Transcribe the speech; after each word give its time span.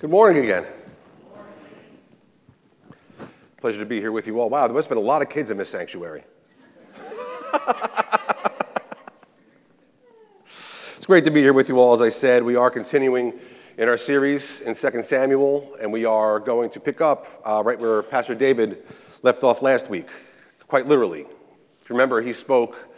Good 0.00 0.10
morning 0.10 0.44
again. 0.44 0.64
Pleasure 3.56 3.80
to 3.80 3.86
be 3.86 3.98
here 3.98 4.12
with 4.12 4.28
you 4.28 4.38
all. 4.38 4.48
Wow, 4.48 4.68
there 4.68 4.74
must 4.74 4.88
have 4.88 4.96
been 4.96 5.04
a 5.04 5.06
lot 5.06 5.22
of 5.22 5.28
kids 5.28 5.50
in 5.50 5.56
this 5.56 5.70
sanctuary. 5.70 6.22
it's 10.96 11.04
great 11.04 11.24
to 11.24 11.32
be 11.32 11.40
here 11.40 11.52
with 11.52 11.68
you 11.68 11.80
all. 11.80 11.94
As 11.94 12.00
I 12.00 12.10
said, 12.10 12.44
we 12.44 12.54
are 12.54 12.70
continuing 12.70 13.40
in 13.76 13.88
our 13.88 13.98
series 13.98 14.60
in 14.60 14.76
2 14.76 15.02
Samuel, 15.02 15.74
and 15.80 15.92
we 15.92 16.04
are 16.04 16.38
going 16.38 16.70
to 16.70 16.78
pick 16.78 17.00
up 17.00 17.26
uh, 17.44 17.60
right 17.66 17.80
where 17.80 18.04
Pastor 18.04 18.36
David 18.36 18.84
left 19.24 19.42
off 19.42 19.62
last 19.62 19.90
week, 19.90 20.10
quite 20.68 20.86
literally. 20.86 21.22
If 21.82 21.90
you 21.90 21.96
remember, 21.96 22.22
he 22.22 22.32
spoke 22.32 22.88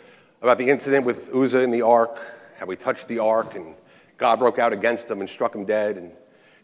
about 0.42 0.58
the 0.58 0.68
incident 0.68 1.06
with 1.06 1.34
Uzzah 1.34 1.62
in 1.62 1.70
the 1.70 1.80
ark, 1.80 2.18
how 2.58 2.66
he 2.66 2.76
touched 2.76 3.08
the 3.08 3.20
ark, 3.20 3.54
and 3.54 3.74
God 4.18 4.38
broke 4.38 4.58
out 4.58 4.74
against 4.74 5.10
him 5.10 5.20
and 5.20 5.30
struck 5.30 5.54
him 5.54 5.64
dead. 5.64 5.96
And 5.96 6.12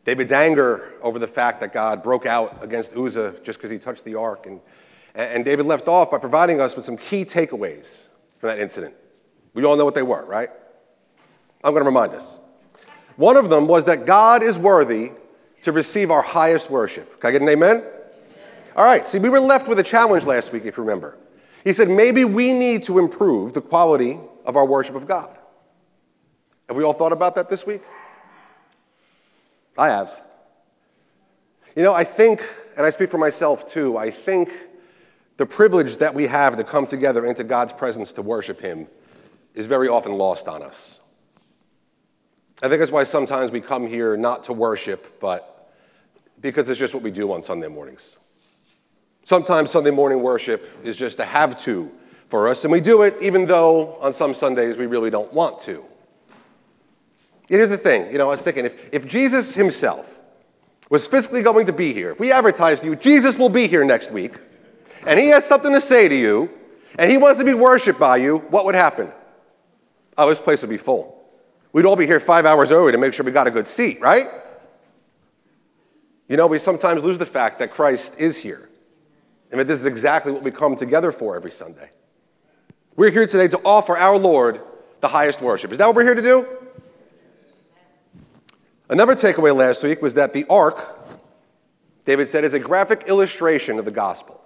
David's 0.07 0.31
anger 0.31 0.95
over 1.03 1.19
the 1.19 1.27
fact 1.27 1.61
that 1.61 1.73
God 1.73 2.01
broke 2.01 2.27
out 2.27 2.63
against 2.63 2.97
Uzzah 2.97 3.35
just 3.43 3.59
because 3.59 3.73
he 3.73 3.79
touched 3.79 4.05
the 4.05 4.15
ark. 4.15 4.47
And, 4.47 4.61
and 5.17 5.45
David 5.45 5.67
left 5.67 5.89
off 5.89 6.13
by 6.13 6.19
providing 6.19 6.61
us 6.61 6.77
with 6.77 6.85
some 6.85 6.97
key 6.97 7.25
takeaways 7.25 8.07
from 8.39 8.51
that 8.51 8.61
incident. 8.61 8.95
We 9.53 9.65
all 9.65 9.77
know 9.77 9.85
what 9.85 9.97
they 9.97 10.05
were, 10.05 10.25
right? 10.25 10.49
I'm 11.65 11.73
going 11.73 11.83
to 11.83 11.89
remind 11.89 12.15
us. 12.15 12.39
One 13.17 13.37
of 13.37 13.51
them 13.51 13.67
was 13.67 13.85
that 13.87 14.07
God 14.07 14.45
is 14.45 14.61
worthy 14.61 15.11
to 15.63 15.73
receive 15.73 16.13
our 16.13 16.23
highest 16.23 16.71
worship. 16.71 17.21
Can 17.21 17.29
I 17.29 17.33
get 17.33 17.43
an 17.43 17.49
amen? 17.49 17.83
All 18.77 18.85
right, 18.85 19.09
see, 19.09 19.19
we 19.19 19.29
were 19.29 19.41
left 19.41 19.67
with 19.67 19.81
a 19.81 19.83
challenge 19.83 20.25
last 20.25 20.53
week, 20.53 20.67
if 20.67 20.77
you 20.77 20.85
remember. 20.85 21.17
He 21.65 21.73
said 21.73 21.89
maybe 21.89 22.25
we 22.25 22.53
need 22.53 22.85
to 22.85 23.01
improve 23.01 23.55
the 23.55 23.61
quality 23.61 24.21
of 24.45 24.55
our 24.55 24.67
worship 24.67 24.95
of 24.95 25.09
God. 25.09 25.37
Have 26.69 26.77
we 26.77 26.85
all 26.85 26.93
thought 26.93 27.13
about 27.13 27.35
that 27.35 27.51
this 27.51 27.67
week? 27.67 27.83
I 29.79 29.89
have. 29.89 30.25
You 31.75 31.83
know, 31.83 31.93
I 31.93 32.05
think, 32.05 32.43
and 32.77 32.87
I 32.87 32.91
speak 32.91 33.11
for 33.11 33.19
myself 33.19 33.67
too, 33.67 33.97
I 33.97 34.11
think 34.11 34.51
the 35.37 35.47
privilege 35.47 35.99
that 35.99 36.15
we 36.15 36.27
have 36.27 36.57
to 36.57 36.65
come 36.65 36.87
together 36.87 37.27
into 37.27 37.45
God's 37.45 37.73
presence 37.73 38.13
to 38.13 38.23
worship 38.23 38.61
Him 38.61 38.87
is 39.55 39.67
very 39.67 39.89
often 39.89 40.13
lost 40.13 40.49
on 40.49 40.63
us. 40.63 41.01
I 42.63 42.69
think 42.69 42.81
that's 42.81 42.93
why 42.93 43.05
sometimes 43.05 43.51
we 43.51 43.61
come 43.61 43.87
here 43.87 44.17
not 44.17 44.45
to 44.45 44.55
worship, 44.55 45.21
but 45.21 45.75
because 46.41 46.71
it's 46.71 46.79
just 46.79 46.95
what 46.95 47.03
we 47.03 47.11
do 47.11 47.33
on 47.33 47.43
Sunday 47.43 47.69
mornings. 47.69 48.17
Sometimes 49.25 49.71
Sunday 49.71 49.91
morning 49.91 50.23
worship 50.23 50.71
is 50.85 50.97
just 50.97 51.21
a 51.21 51.25
have 51.25 51.59
to 51.59 51.91
for 52.29 52.49
us, 52.49 52.65
and 52.65 52.73
we 52.73 52.81
do 52.81 53.03
it 53.03 53.15
even 53.21 53.45
though 53.45 53.95
on 54.01 54.13
some 54.13 54.33
Sundays 54.33 54.79
we 54.79 54.87
really 54.87 55.11
don't 55.11 55.33
want 55.35 55.59
to. 55.61 55.85
Here's 57.49 57.71
the 57.71 57.79
thing, 57.79 58.11
you 58.11 58.19
know, 58.19 58.27
I 58.27 58.31
was 58.31 58.43
thinking 58.43 58.65
if, 58.65 58.93
if 58.93 59.07
Jesus 59.07 59.55
himself 59.55 60.19
was 60.91 61.07
physically 61.07 61.43
going 61.43 61.67
to 61.67 61.73
be 61.73 61.93
here, 61.93 62.11
if 62.11 62.21
we 62.21 62.33
advertised 62.33 62.83
to 62.83 62.89
you, 62.89 62.97
Jesus 62.97 63.39
will 63.39 63.49
be 63.49 63.69
here 63.69 63.85
next 63.85 64.11
week, 64.11 64.35
and 65.07 65.19
he 65.19 65.29
has 65.29 65.45
something 65.45 65.73
to 65.73 65.81
say 65.81 66.09
to 66.09 66.15
you, 66.15 66.51
and 66.99 67.11
he 67.11 67.19
wants 67.19 67.39
to 67.39 67.45
be 67.45 67.55
worshiped 67.55 68.01
by 68.01 68.17
you, 68.17 68.39
what 68.39 68.65
would 68.65 68.75
happen? 68.75 69.13
Oh, 70.19 70.29
this 70.29 70.41
place 70.41 70.63
would 70.63 70.71
be 70.71 70.77
full. 70.77 71.13
We'd 71.73 71.85
all 71.85 71.97
be 71.97 72.07
here 72.07 72.19
five 72.19 72.47
hours 72.47 72.73
early 72.73 72.93
to 72.93 72.99
make 72.99 73.13
sure 73.13 73.25
we 73.25 73.33
got 73.33 73.47
a 73.47 73.51
good 73.51 73.67
seat, 73.67 74.01
right? 74.01 74.25
You 76.29 76.37
know, 76.37 76.47
we 76.49 76.59
sometimes 76.59 77.05
lose 77.05 77.19
the 77.19 77.27
fact 77.27 77.61
that 77.61 77.71
Christ 77.71 78.21
is 78.21 78.37
here, 78.37 78.69
and 79.53 79.61
that 79.61 79.69
this 79.69 79.79
is 79.79 79.87
exactly 79.87 80.33
what 80.33 80.43
we 80.43 80.51
come 80.51 80.75
together 80.75 81.13
for 81.13 81.37
every 81.37 81.53
Sunday. 81.53 81.91
We're 82.97 83.11
here 83.11 83.27
today 83.27 83.47
to 83.49 83.59
offer 83.65 83.97
our 83.97 84.19
Lord 84.19 84.63
the 85.01 85.09
highest 85.09 85.41
worship. 85.41 85.71
Is 85.71 85.79
that 85.79 85.87
what 85.87 85.95
we're 85.95 86.05
here 86.05 86.15
to 86.15 86.23
do? 86.23 86.47
Another 88.89 89.15
takeaway 89.15 89.55
last 89.55 89.83
week 89.83 90.01
was 90.01 90.15
that 90.15 90.33
the 90.33 90.45
ark, 90.49 90.79
David 92.05 92.29
said, 92.29 92.45
is 92.45 92.55
a 92.55 92.61
graphic 92.61 93.05
illustration 93.09 93.79
of 93.79 93.85
the 93.85 93.91
gospel. 93.91 94.41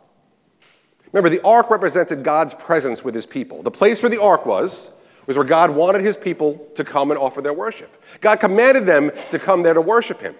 Remember, 1.13 1.29
the 1.29 1.45
ark 1.45 1.71
represented 1.71 2.23
God's 2.23 2.55
presence 2.55 3.05
with 3.05 3.15
his 3.15 3.27
people. 3.27 3.63
The 3.63 3.71
place 3.71 4.03
where 4.03 4.09
the 4.09 4.23
ark 4.23 4.47
was, 4.47 4.91
was 5.27 5.37
where 5.37 5.47
God 5.47 5.71
wanted 5.71 6.01
his 6.01 6.17
people 6.17 6.67
to 6.75 6.85
come 6.85 7.11
and 7.11 7.19
offer 7.19 7.43
their 7.43 7.53
worship. 7.53 8.03
God 8.21 8.41
commanded 8.41 8.87
them 8.87 9.11
to 9.31 9.39
come 9.39 9.63
there 9.63 9.75
to 9.75 9.81
worship 9.81 10.21
him. 10.21 10.35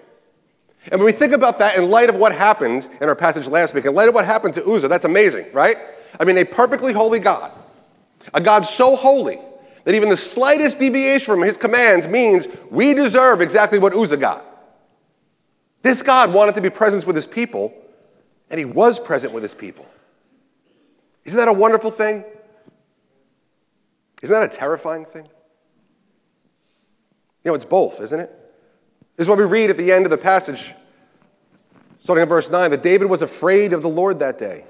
And 0.85 0.99
when 0.99 1.05
we 1.05 1.11
think 1.11 1.33
about 1.33 1.59
that 1.59 1.77
in 1.77 1.89
light 1.91 2.09
of 2.09 2.15
what 2.15 2.33
happened 2.33 2.89
in 2.99 3.07
our 3.07 3.15
passage 3.15 3.47
last 3.47 3.75
week, 3.75 3.85
in 3.85 3.93
light 3.93 4.09
of 4.09 4.15
what 4.15 4.25
happened 4.25 4.55
to 4.55 4.65
Uzzah, 4.65 4.87
that's 4.87 5.05
amazing, 5.05 5.45
right? 5.53 5.77
I 6.19 6.25
mean, 6.25 6.39
a 6.39 6.43
perfectly 6.43 6.91
holy 6.91 7.19
God, 7.19 7.51
a 8.33 8.41
God 8.41 8.65
so 8.65 8.95
holy 8.95 9.39
that 9.83 9.95
even 9.95 10.09
the 10.09 10.17
slightest 10.17 10.79
deviation 10.79 11.25
from 11.33 11.41
his 11.41 11.57
commands 11.57 12.07
means 12.07 12.47
we 12.69 12.93
deserve 12.93 13.41
exactly 13.41 13.79
what 13.79 13.93
Uzzah 13.93 14.17
got. 14.17 14.45
This 15.81 16.03
God 16.03 16.33
wanted 16.33 16.55
to 16.55 16.61
be 16.61 16.69
present 16.69 17.05
with 17.07 17.15
his 17.15 17.27
people, 17.27 17.73
and 18.49 18.59
he 18.59 18.65
was 18.65 18.99
present 18.99 19.33
with 19.33 19.43
his 19.43 19.55
people. 19.55 19.85
Isn't 21.25 21.37
that 21.37 21.47
a 21.47 21.53
wonderful 21.53 21.91
thing? 21.91 22.23
Isn't 24.21 24.39
that 24.39 24.53
a 24.53 24.55
terrifying 24.55 25.05
thing? 25.05 25.25
You 27.43 27.49
know, 27.49 27.55
it's 27.55 27.65
both, 27.65 27.99
isn't 28.01 28.19
it? 28.19 28.29
This 29.17 29.25
is 29.25 29.29
what 29.29 29.39
we 29.39 29.45
read 29.45 29.69
at 29.69 29.77
the 29.77 29.91
end 29.91 30.05
of 30.05 30.11
the 30.11 30.17
passage, 30.17 30.75
starting 31.99 32.23
in 32.23 32.29
verse 32.29 32.49
9, 32.49 32.71
that 32.71 32.83
David 32.83 33.09
was 33.09 33.23
afraid 33.23 33.73
of 33.73 33.81
the 33.81 33.89
Lord 33.89 34.19
that 34.19 34.37
day. 34.37 34.65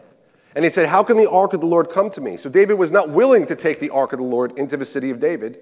And 0.55 0.63
he 0.63 0.69
said, 0.69 0.87
How 0.87 1.03
can 1.03 1.17
the 1.17 1.29
ark 1.29 1.53
of 1.53 1.61
the 1.61 1.67
Lord 1.67 1.89
come 1.89 2.09
to 2.11 2.21
me? 2.21 2.37
So 2.37 2.49
David 2.49 2.75
was 2.75 2.91
not 2.91 3.09
willing 3.09 3.45
to 3.47 3.55
take 3.55 3.79
the 3.79 3.89
ark 3.89 4.13
of 4.13 4.19
the 4.19 4.25
Lord 4.25 4.57
into 4.59 4.77
the 4.77 4.85
city 4.85 5.09
of 5.09 5.19
David, 5.19 5.59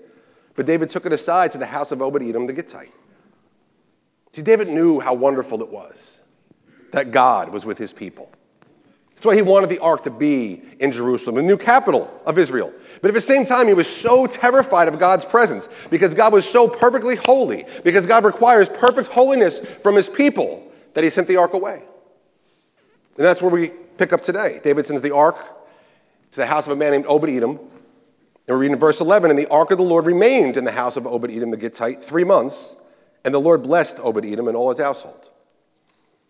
but 0.55 0.65
David 0.65 0.89
took 0.89 1.05
it 1.05 1.13
aside 1.13 1.51
to 1.51 1.57
the 1.57 1.65
house 1.65 1.91
of 1.91 2.01
Obed 2.01 2.23
Edom 2.23 2.47
the 2.47 2.53
Gittite. 2.53 2.91
See, 4.31 4.41
David 4.41 4.67
knew 4.67 4.99
how 4.99 5.13
wonderful 5.13 5.61
it 5.61 5.69
was 5.69 6.19
that 6.91 7.11
God 7.11 7.49
was 7.49 7.65
with 7.65 7.77
his 7.77 7.93
people. 7.93 8.31
That's 9.13 9.25
why 9.25 9.35
he 9.35 9.41
wanted 9.41 9.69
the 9.69 9.79
ark 9.79 10.03
to 10.03 10.11
be 10.11 10.61
in 10.79 10.91
Jerusalem, 10.91 11.35
the 11.35 11.41
new 11.41 11.57
capital 11.57 12.09
of 12.25 12.37
Israel. 12.37 12.73
But 13.01 13.09
at 13.09 13.13
the 13.13 13.21
same 13.21 13.45
time, 13.45 13.67
he 13.67 13.73
was 13.73 13.87
so 13.87 14.25
terrified 14.25 14.87
of 14.87 14.97
God's 14.97 15.25
presence 15.25 15.69
because 15.89 16.13
God 16.13 16.33
was 16.33 16.49
so 16.49 16.67
perfectly 16.67 17.15
holy, 17.15 17.65
because 17.83 18.05
God 18.05 18.23
requires 18.23 18.69
perfect 18.69 19.09
holiness 19.09 19.59
from 19.59 19.95
his 19.95 20.09
people, 20.09 20.71
that 20.93 21.03
he 21.03 21.09
sent 21.09 21.27
the 21.27 21.35
ark 21.35 21.53
away. 21.53 21.83
And 23.17 23.25
that's 23.25 23.41
where 23.41 23.51
we 23.51 23.71
pick 23.99 24.13
up 24.13 24.21
today. 24.21 24.61
David 24.63 24.85
sends 24.85 25.01
the 25.01 25.13
ark 25.13 25.35
to 26.31 26.37
the 26.37 26.45
house 26.45 26.65
of 26.65 26.73
a 26.73 26.75
man 26.75 26.93
named 26.93 27.05
Obed 27.07 27.29
Edom. 27.29 27.51
And 27.51 27.59
we're 28.47 28.57
reading 28.57 28.77
verse 28.77 29.01
11 29.01 29.29
And 29.29 29.37
the 29.37 29.47
ark 29.47 29.71
of 29.71 29.77
the 29.77 29.83
Lord 29.83 30.05
remained 30.05 30.57
in 30.57 30.63
the 30.63 30.71
house 30.71 30.95
of 30.95 31.05
Obed 31.05 31.29
Edom 31.29 31.51
the 31.51 31.57
Gittite 31.57 32.01
three 32.01 32.23
months, 32.23 32.77
and 33.25 33.33
the 33.33 33.39
Lord 33.39 33.61
blessed 33.61 33.99
Obed 33.99 34.25
Edom 34.25 34.47
and 34.47 34.55
all 34.55 34.69
his 34.69 34.79
household. 34.79 35.29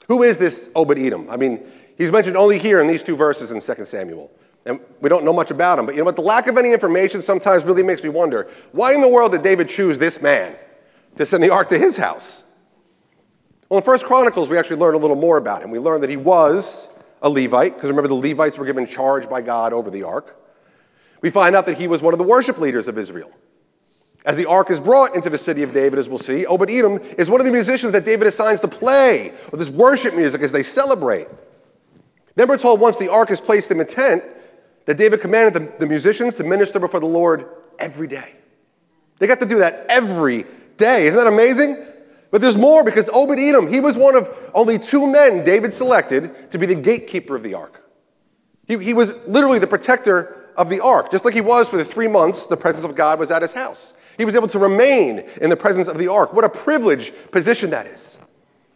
Who 0.07 0.23
is 0.23 0.37
this 0.37 0.71
Obed 0.75 0.97
Edom? 0.97 1.29
I 1.29 1.37
mean, 1.37 1.63
he's 1.95 2.11
mentioned 2.11 2.35
only 2.35 2.57
here 2.57 2.81
in 2.81 2.87
these 2.87 3.03
two 3.03 3.15
verses 3.15 3.51
in 3.51 3.61
2 3.61 3.85
Samuel. 3.85 4.31
And 4.65 4.79
we 4.99 5.07
don't 5.07 5.23
know 5.23 5.31
much 5.31 5.51
about 5.51 5.77
him. 5.77 5.85
But 5.85 5.93
you 5.93 6.01
know 6.01 6.05
what? 6.05 6.15
The 6.15 6.23
lack 6.23 6.47
of 6.47 6.57
any 6.57 6.73
information 6.73 7.21
sometimes 7.21 7.63
really 7.63 7.83
makes 7.83 8.03
me 8.03 8.09
wonder 8.09 8.49
why 8.71 8.93
in 8.93 9.01
the 9.01 9.07
world 9.07 9.31
did 9.31 9.43
David 9.43 9.69
choose 9.69 9.99
this 9.99 10.21
man 10.21 10.55
to 11.17 11.25
send 11.25 11.43
the 11.43 11.51
ark 11.51 11.69
to 11.69 11.77
his 11.77 11.97
house? 11.97 12.43
Well, 13.69 13.77
in 13.77 13.83
First 13.83 14.05
Chronicles, 14.05 14.49
we 14.49 14.57
actually 14.57 14.77
learn 14.77 14.95
a 14.95 14.97
little 14.97 15.15
more 15.15 15.37
about 15.37 15.61
him. 15.61 15.69
We 15.69 15.77
learn 15.77 16.01
that 16.01 16.09
he 16.09 16.17
was 16.17 16.89
a 17.21 17.29
Levite, 17.29 17.75
because 17.75 17.89
remember, 17.89 18.07
the 18.07 18.15
Levites 18.15 18.57
were 18.57 18.65
given 18.65 18.85
charge 18.85 19.29
by 19.29 19.41
God 19.41 19.73
over 19.73 19.89
the 19.89 20.03
ark. 20.03 20.37
We 21.21 21.29
find 21.29 21.55
out 21.55 21.65
that 21.65 21.77
he 21.77 21.87
was 21.87 22.01
one 22.01 22.13
of 22.13 22.17
the 22.17 22.23
worship 22.23 22.59
leaders 22.59 22.87
of 22.87 22.97
Israel. 22.97 23.31
As 24.25 24.37
the 24.37 24.45
ark 24.45 24.69
is 24.69 24.79
brought 24.79 25.15
into 25.15 25.29
the 25.29 25.37
city 25.37 25.63
of 25.63 25.71
David, 25.71 25.99
as 25.99 26.09
we'll 26.09 26.17
see, 26.17 26.45
Obed 26.45 26.69
Edom 26.69 26.99
is 27.17 27.29
one 27.29 27.39
of 27.39 27.45
the 27.45 27.51
musicians 27.51 27.93
that 27.93 28.05
David 28.05 28.27
assigns 28.27 28.61
to 28.61 28.67
play 28.67 29.33
with 29.51 29.59
this 29.59 29.69
worship 29.69 30.13
music 30.13 30.41
as 30.41 30.51
they 30.51 30.63
celebrate. 30.63 31.27
Then 32.35 32.47
we're 32.47 32.57
told 32.57 32.79
once 32.79 32.97
the 32.97 33.11
ark 33.11 33.31
is 33.31 33.41
placed 33.41 33.71
in 33.71 33.77
the 33.77 33.85
tent, 33.85 34.23
that 34.85 34.97
David 34.97 35.21
commanded 35.21 35.53
the, 35.53 35.79
the 35.79 35.87
musicians 35.87 36.33
to 36.35 36.43
minister 36.43 36.79
before 36.79 36.99
the 36.99 37.05
Lord 37.05 37.47
every 37.77 38.07
day. 38.07 38.35
They 39.19 39.27
got 39.27 39.39
to 39.39 39.45
do 39.45 39.59
that 39.59 39.85
every 39.89 40.45
day. 40.77 41.05
Isn't 41.07 41.23
that 41.23 41.31
amazing? 41.31 41.77
But 42.31 42.41
there's 42.41 42.57
more 42.57 42.83
because 42.83 43.09
Obed 43.09 43.39
Edom, 43.39 43.67
he 43.67 43.79
was 43.79 43.97
one 43.97 44.15
of 44.15 44.29
only 44.53 44.77
two 44.77 45.07
men 45.07 45.43
David 45.43 45.73
selected 45.73 46.51
to 46.51 46.57
be 46.57 46.65
the 46.65 46.75
gatekeeper 46.75 47.35
of 47.35 47.43
the 47.43 47.55
ark. 47.55 47.83
He, 48.67 48.77
he 48.77 48.93
was 48.93 49.15
literally 49.27 49.59
the 49.59 49.67
protector 49.67 50.45
of 50.55 50.69
the 50.69 50.79
ark, 50.79 51.09
just 51.09 51.25
like 51.25 51.33
he 51.33 51.41
was 51.41 51.67
for 51.67 51.77
the 51.77 51.85
three 51.85 52.07
months 52.07 52.45
the 52.45 52.57
presence 52.57 52.85
of 52.85 52.95
God 52.95 53.17
was 53.17 53.31
at 53.31 53.41
his 53.41 53.51
house. 53.51 53.95
He 54.17 54.25
was 54.25 54.35
able 54.35 54.49
to 54.49 54.59
remain 54.59 55.19
in 55.41 55.49
the 55.49 55.55
presence 55.55 55.87
of 55.87 55.97
the 55.97 56.09
ark. 56.09 56.33
What 56.33 56.43
a 56.43 56.49
privileged 56.49 57.31
position 57.31 57.69
that 57.71 57.87
is. 57.87 58.19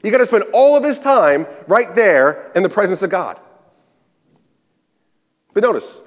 He 0.02 0.10
got 0.10 0.18
to 0.18 0.26
spend 0.26 0.46
all 0.54 0.76
of 0.76 0.84
his 0.84 0.98
time 0.98 1.46
right 1.68 1.94
there 1.96 2.52
in 2.56 2.64
the 2.64 2.70
presence 2.70 3.04
of 3.04 3.10
God. 3.10 3.40
But 5.54 5.64
notice, 5.64 6.02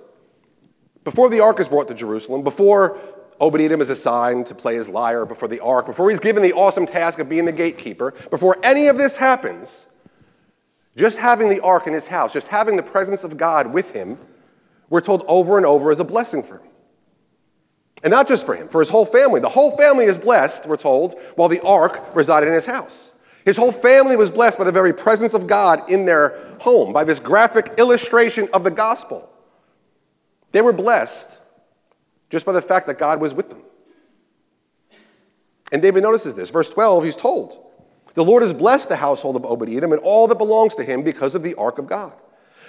before 1.04 1.30
the 1.30 1.40
ark 1.40 1.60
is 1.60 1.68
brought 1.68 1.88
to 1.88 1.94
Jerusalem, 1.94 2.42
before 2.42 2.98
Edom 3.40 3.80
is 3.80 3.90
assigned 3.90 4.46
to 4.46 4.54
play 4.54 4.74
his 4.74 4.88
lyre 4.88 5.26
before 5.26 5.48
the 5.48 5.60
ark, 5.60 5.86
before 5.86 6.10
he's 6.10 6.20
given 6.20 6.42
the 6.42 6.52
awesome 6.52 6.86
task 6.86 7.18
of 7.18 7.28
being 7.28 7.44
the 7.44 7.52
gatekeeper, 7.52 8.12
before 8.30 8.56
any 8.62 8.88
of 8.88 8.98
this 8.98 9.16
happens, 9.16 9.86
just 10.96 11.18
having 11.18 11.48
the 11.48 11.60
ark 11.60 11.86
in 11.86 11.92
his 11.92 12.06
house, 12.06 12.32
just 12.32 12.48
having 12.48 12.76
the 12.76 12.82
presence 12.82 13.24
of 13.24 13.36
God 13.36 13.72
with 13.72 13.90
him, 13.90 14.18
we're 14.88 15.00
told 15.00 15.24
over 15.28 15.56
and 15.56 15.66
over 15.66 15.90
is 15.90 16.00
a 16.00 16.04
blessing 16.04 16.42
for 16.42 16.58
him. 16.58 16.68
And 18.02 18.10
not 18.10 18.28
just 18.28 18.46
for 18.46 18.54
him, 18.54 18.68
for 18.68 18.80
his 18.80 18.88
whole 18.88 19.06
family. 19.06 19.40
The 19.40 19.48
whole 19.48 19.76
family 19.76 20.04
is 20.04 20.18
blessed, 20.18 20.66
we're 20.66 20.76
told, 20.76 21.14
while 21.34 21.48
the 21.48 21.60
ark 21.60 22.14
resided 22.14 22.48
in 22.48 22.54
his 22.54 22.66
house. 22.66 23.12
His 23.44 23.56
whole 23.56 23.72
family 23.72 24.16
was 24.16 24.30
blessed 24.30 24.58
by 24.58 24.64
the 24.64 24.72
very 24.72 24.92
presence 24.92 25.34
of 25.34 25.46
God 25.46 25.90
in 25.90 26.04
their 26.04 26.38
home, 26.60 26.92
by 26.92 27.04
this 27.04 27.20
graphic 27.20 27.74
illustration 27.78 28.48
of 28.52 28.64
the 28.64 28.70
gospel. 28.70 29.30
They 30.52 30.60
were 30.62 30.72
blessed 30.72 31.36
just 32.30 32.46
by 32.46 32.52
the 32.52 32.62
fact 32.62 32.86
that 32.86 32.98
God 32.98 33.20
was 33.20 33.34
with 33.34 33.50
them. 33.50 33.62
And 35.72 35.82
David 35.82 36.02
notices 36.02 36.34
this. 36.34 36.50
Verse 36.50 36.70
12, 36.70 37.04
he's 37.04 37.16
told, 37.16 37.58
The 38.14 38.24
Lord 38.24 38.42
has 38.42 38.52
blessed 38.52 38.88
the 38.88 38.96
household 38.96 39.36
of 39.36 39.44
Obed 39.44 39.68
Edom 39.68 39.92
and 39.92 40.00
all 40.02 40.26
that 40.28 40.38
belongs 40.38 40.74
to 40.76 40.84
him 40.84 41.02
because 41.02 41.34
of 41.34 41.42
the 41.42 41.54
ark 41.54 41.78
of 41.78 41.86
God. 41.86 42.14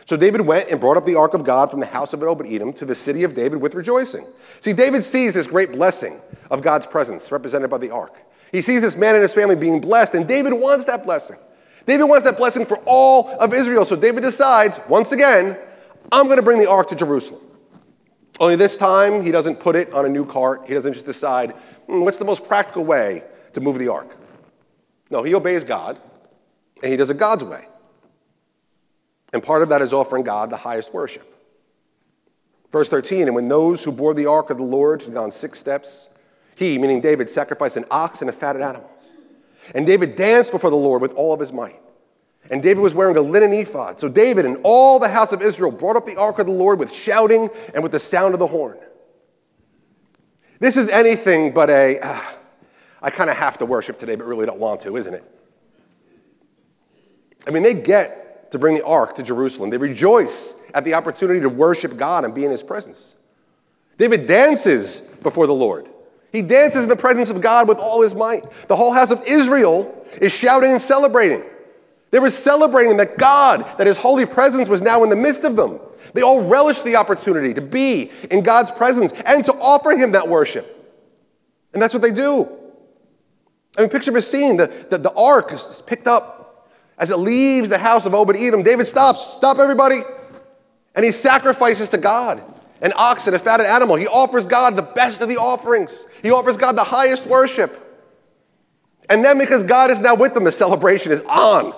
So 0.05 0.15
David 0.15 0.41
went 0.41 0.71
and 0.71 0.79
brought 0.79 0.95
up 0.95 1.05
the 1.05 1.15
ark 1.15 1.33
of 1.33 1.43
God 1.43 1.69
from 1.69 1.81
the 1.81 1.85
house 1.85 2.13
of 2.13 2.23
Obed 2.23 2.47
Edom 2.47 2.71
to 2.73 2.85
the 2.85 2.95
city 2.95 3.23
of 3.23 3.33
David 3.33 3.61
with 3.61 3.75
rejoicing. 3.75 4.25
See, 4.61 4.73
David 4.73 5.03
sees 5.03 5.33
this 5.33 5.47
great 5.47 5.73
blessing 5.73 6.21
of 6.49 6.61
God's 6.61 6.87
presence 6.87 7.29
represented 7.31 7.69
by 7.69 7.77
the 7.77 7.91
ark. 7.91 8.15
He 8.51 8.61
sees 8.61 8.81
this 8.81 8.95
man 8.95 9.15
and 9.15 9.21
his 9.21 9.33
family 9.33 9.55
being 9.55 9.81
blessed, 9.81 10.13
and 10.13 10.25
David 10.25 10.53
wants 10.53 10.85
that 10.85 11.03
blessing. 11.03 11.37
David 11.85 12.05
wants 12.05 12.23
that 12.23 12.37
blessing 12.37 12.65
for 12.65 12.77
all 12.85 13.29
of 13.39 13.53
Israel. 13.53 13.83
So 13.85 13.95
David 13.95 14.23
decides, 14.23 14.79
once 14.87 15.11
again, 15.11 15.57
I'm 16.11 16.25
going 16.25 16.37
to 16.37 16.43
bring 16.43 16.59
the 16.59 16.69
ark 16.69 16.87
to 16.89 16.95
Jerusalem. 16.95 17.41
Only 18.39 18.55
this 18.55 18.77
time, 18.77 19.23
he 19.23 19.31
doesn't 19.31 19.59
put 19.59 19.75
it 19.75 19.93
on 19.93 20.05
a 20.05 20.09
new 20.09 20.25
cart. 20.25 20.63
He 20.67 20.73
doesn't 20.73 20.93
just 20.93 21.05
decide, 21.05 21.51
hmm, 21.87 22.01
what's 22.01 22.17
the 22.17 22.25
most 22.25 22.45
practical 22.45 22.85
way 22.85 23.23
to 23.53 23.61
move 23.61 23.79
the 23.79 23.87
ark? 23.87 24.15
No, 25.09 25.23
he 25.23 25.33
obeys 25.33 25.63
God, 25.63 25.99
and 26.83 26.91
he 26.91 26.97
does 26.97 27.09
it 27.09 27.17
God's 27.17 27.43
way. 27.43 27.67
And 29.33 29.41
part 29.41 29.63
of 29.63 29.69
that 29.69 29.81
is 29.81 29.93
offering 29.93 30.23
God 30.23 30.49
the 30.49 30.57
highest 30.57 30.93
worship. 30.93 31.33
Verse 32.71 32.89
13, 32.89 33.27
and 33.27 33.35
when 33.35 33.47
those 33.47 33.83
who 33.83 33.91
bore 33.91 34.13
the 34.13 34.25
ark 34.25 34.49
of 34.49 34.57
the 34.57 34.63
Lord 34.63 35.01
had 35.01 35.13
gone 35.13 35.31
six 35.31 35.59
steps, 35.59 36.09
he, 36.55 36.77
meaning 36.77 37.01
David, 37.01 37.29
sacrificed 37.29 37.77
an 37.77 37.85
ox 37.89 38.21
and 38.21 38.29
a 38.29 38.33
fatted 38.33 38.61
animal. 38.61 38.89
And 39.73 39.85
David 39.85 40.15
danced 40.15 40.51
before 40.51 40.69
the 40.69 40.75
Lord 40.75 41.01
with 41.01 41.13
all 41.13 41.33
of 41.33 41.39
his 41.39 41.53
might. 41.53 41.79
And 42.49 42.63
David 42.63 42.81
was 42.81 42.93
wearing 42.93 43.17
a 43.17 43.21
linen 43.21 43.53
ephod. 43.53 43.99
So 43.99 44.07
David 44.07 44.45
and 44.45 44.57
all 44.63 44.99
the 44.99 45.09
house 45.09 45.31
of 45.31 45.41
Israel 45.41 45.71
brought 45.71 45.95
up 45.95 46.05
the 46.05 46.17
ark 46.17 46.39
of 46.39 46.45
the 46.45 46.51
Lord 46.51 46.79
with 46.79 46.93
shouting 46.93 47.49
and 47.73 47.83
with 47.83 47.91
the 47.91 47.99
sound 47.99 48.33
of 48.33 48.39
the 48.39 48.47
horn. 48.47 48.77
This 50.59 50.77
is 50.77 50.89
anything 50.89 51.53
but 51.53 51.69
a, 51.69 51.99
uh, 51.99 52.21
I 53.01 53.09
kind 53.09 53.29
of 53.29 53.35
have 53.37 53.57
to 53.59 53.65
worship 53.65 53.99
today, 53.99 54.15
but 54.15 54.25
really 54.25 54.45
don't 54.45 54.59
want 54.59 54.81
to, 54.81 54.95
isn't 54.95 55.13
it? 55.13 55.23
I 57.45 57.51
mean, 57.51 57.63
they 57.63 57.73
get 57.73 58.51
to 58.51 58.59
bring 58.59 58.75
the 58.75 58.85
ark 58.85 59.15
to 59.15 59.23
Jerusalem. 59.23 59.69
They 59.69 59.77
rejoice 59.77 60.55
at 60.73 60.83
the 60.83 60.93
opportunity 60.93 61.39
to 61.41 61.49
worship 61.49 61.97
God 61.97 62.25
and 62.25 62.33
be 62.33 62.45
in 62.45 62.51
his 62.51 62.63
presence. 62.63 63.15
David 63.97 64.27
dances 64.27 64.99
before 64.99 65.47
the 65.47 65.53
Lord. 65.53 65.89
He 66.31 66.41
dances 66.41 66.83
in 66.83 66.89
the 66.89 66.95
presence 66.95 67.29
of 67.29 67.41
God 67.41 67.67
with 67.67 67.79
all 67.79 68.01
his 68.01 68.13
might. 68.13 68.49
The 68.67 68.75
whole 68.75 68.91
house 68.91 69.11
of 69.11 69.23
Israel 69.25 70.05
is 70.21 70.31
shouting 70.31 70.71
and 70.71 70.81
celebrating. 70.81 71.43
They 72.11 72.19
were 72.19 72.29
celebrating 72.29 72.97
that 72.97 73.17
God, 73.17 73.65
that 73.77 73.87
his 73.87 73.97
holy 73.97 74.25
presence 74.25 74.69
was 74.69 74.81
now 74.81 75.03
in 75.03 75.09
the 75.09 75.15
midst 75.15 75.43
of 75.43 75.55
them. 75.55 75.79
They 76.13 76.21
all 76.21 76.41
relished 76.41 76.83
the 76.83 76.95
opportunity 76.95 77.53
to 77.53 77.61
be 77.61 78.11
in 78.31 78.41
God's 78.43 78.71
presence 78.71 79.11
and 79.25 79.43
to 79.45 79.53
offer 79.53 79.91
him 79.91 80.13
that 80.13 80.27
worship. 80.27 80.73
And 81.73 81.81
that's 81.81 81.93
what 81.93 82.01
they 82.01 82.11
do. 82.11 82.47
I 83.77 83.81
mean, 83.81 83.89
picture 83.89 84.11
the 84.11 84.21
scene. 84.21 84.57
The, 84.57 84.67
the, 84.89 84.97
the 84.97 85.13
ark 85.13 85.51
is 85.51 85.83
picked 85.85 86.07
up 86.07 86.69
as 86.97 87.11
it 87.11 87.17
leaves 87.17 87.69
the 87.69 87.77
house 87.77 88.05
of 88.05 88.15
Obed 88.15 88.35
Edom. 88.35 88.63
David 88.63 88.87
stops. 88.87 89.35
Stop, 89.35 89.59
everybody. 89.59 90.01
And 90.95 91.05
he 91.05 91.11
sacrifices 91.11 91.89
to 91.89 91.97
God 91.97 92.43
an 92.81 92.93
ox 92.95 93.27
and 93.27 93.35
a 93.35 93.39
fatted 93.39 93.67
animal. 93.67 93.95
He 93.95 94.07
offers 94.07 94.45
God 94.45 94.75
the 94.75 94.81
best 94.81 95.21
of 95.21 95.29
the 95.29 95.37
offerings, 95.37 96.05
he 96.21 96.31
offers 96.31 96.57
God 96.57 96.75
the 96.75 96.83
highest 96.83 97.25
worship. 97.27 97.83
And 99.09 99.23
then, 99.23 99.37
because 99.37 99.63
God 99.63 99.89
is 99.89 100.01
now 100.01 100.15
with 100.15 100.33
them, 100.33 100.43
the 100.43 100.51
celebration 100.51 101.11
is 101.11 101.21
on. 101.21 101.73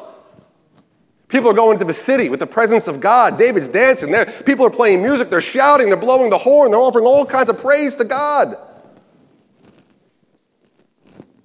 People 1.30 1.52
are 1.52 1.54
going 1.54 1.78
to 1.78 1.86
the 1.86 1.94
city 1.94 2.28
with 2.28 2.40
the 2.40 2.48
presence 2.48 2.88
of 2.88 3.00
God. 3.00 3.38
David's 3.38 3.70
dancing. 3.70 4.12
There. 4.12 4.26
People 4.26 4.66
are 4.66 4.72
playing 4.72 5.04
music. 5.04 5.30
They're 5.30 5.42
shouting. 5.42 5.88
They're 5.88 5.96
blowing 5.96 6.32
the 6.32 6.38
horn. 6.40 6.72
They're 6.72 6.80
offering 6.80 7.06
all 7.06 7.24
kinds 7.24 7.50
of 7.50 7.60
praise 7.60 7.96
to 7.98 8.04
God. 8.04 8.58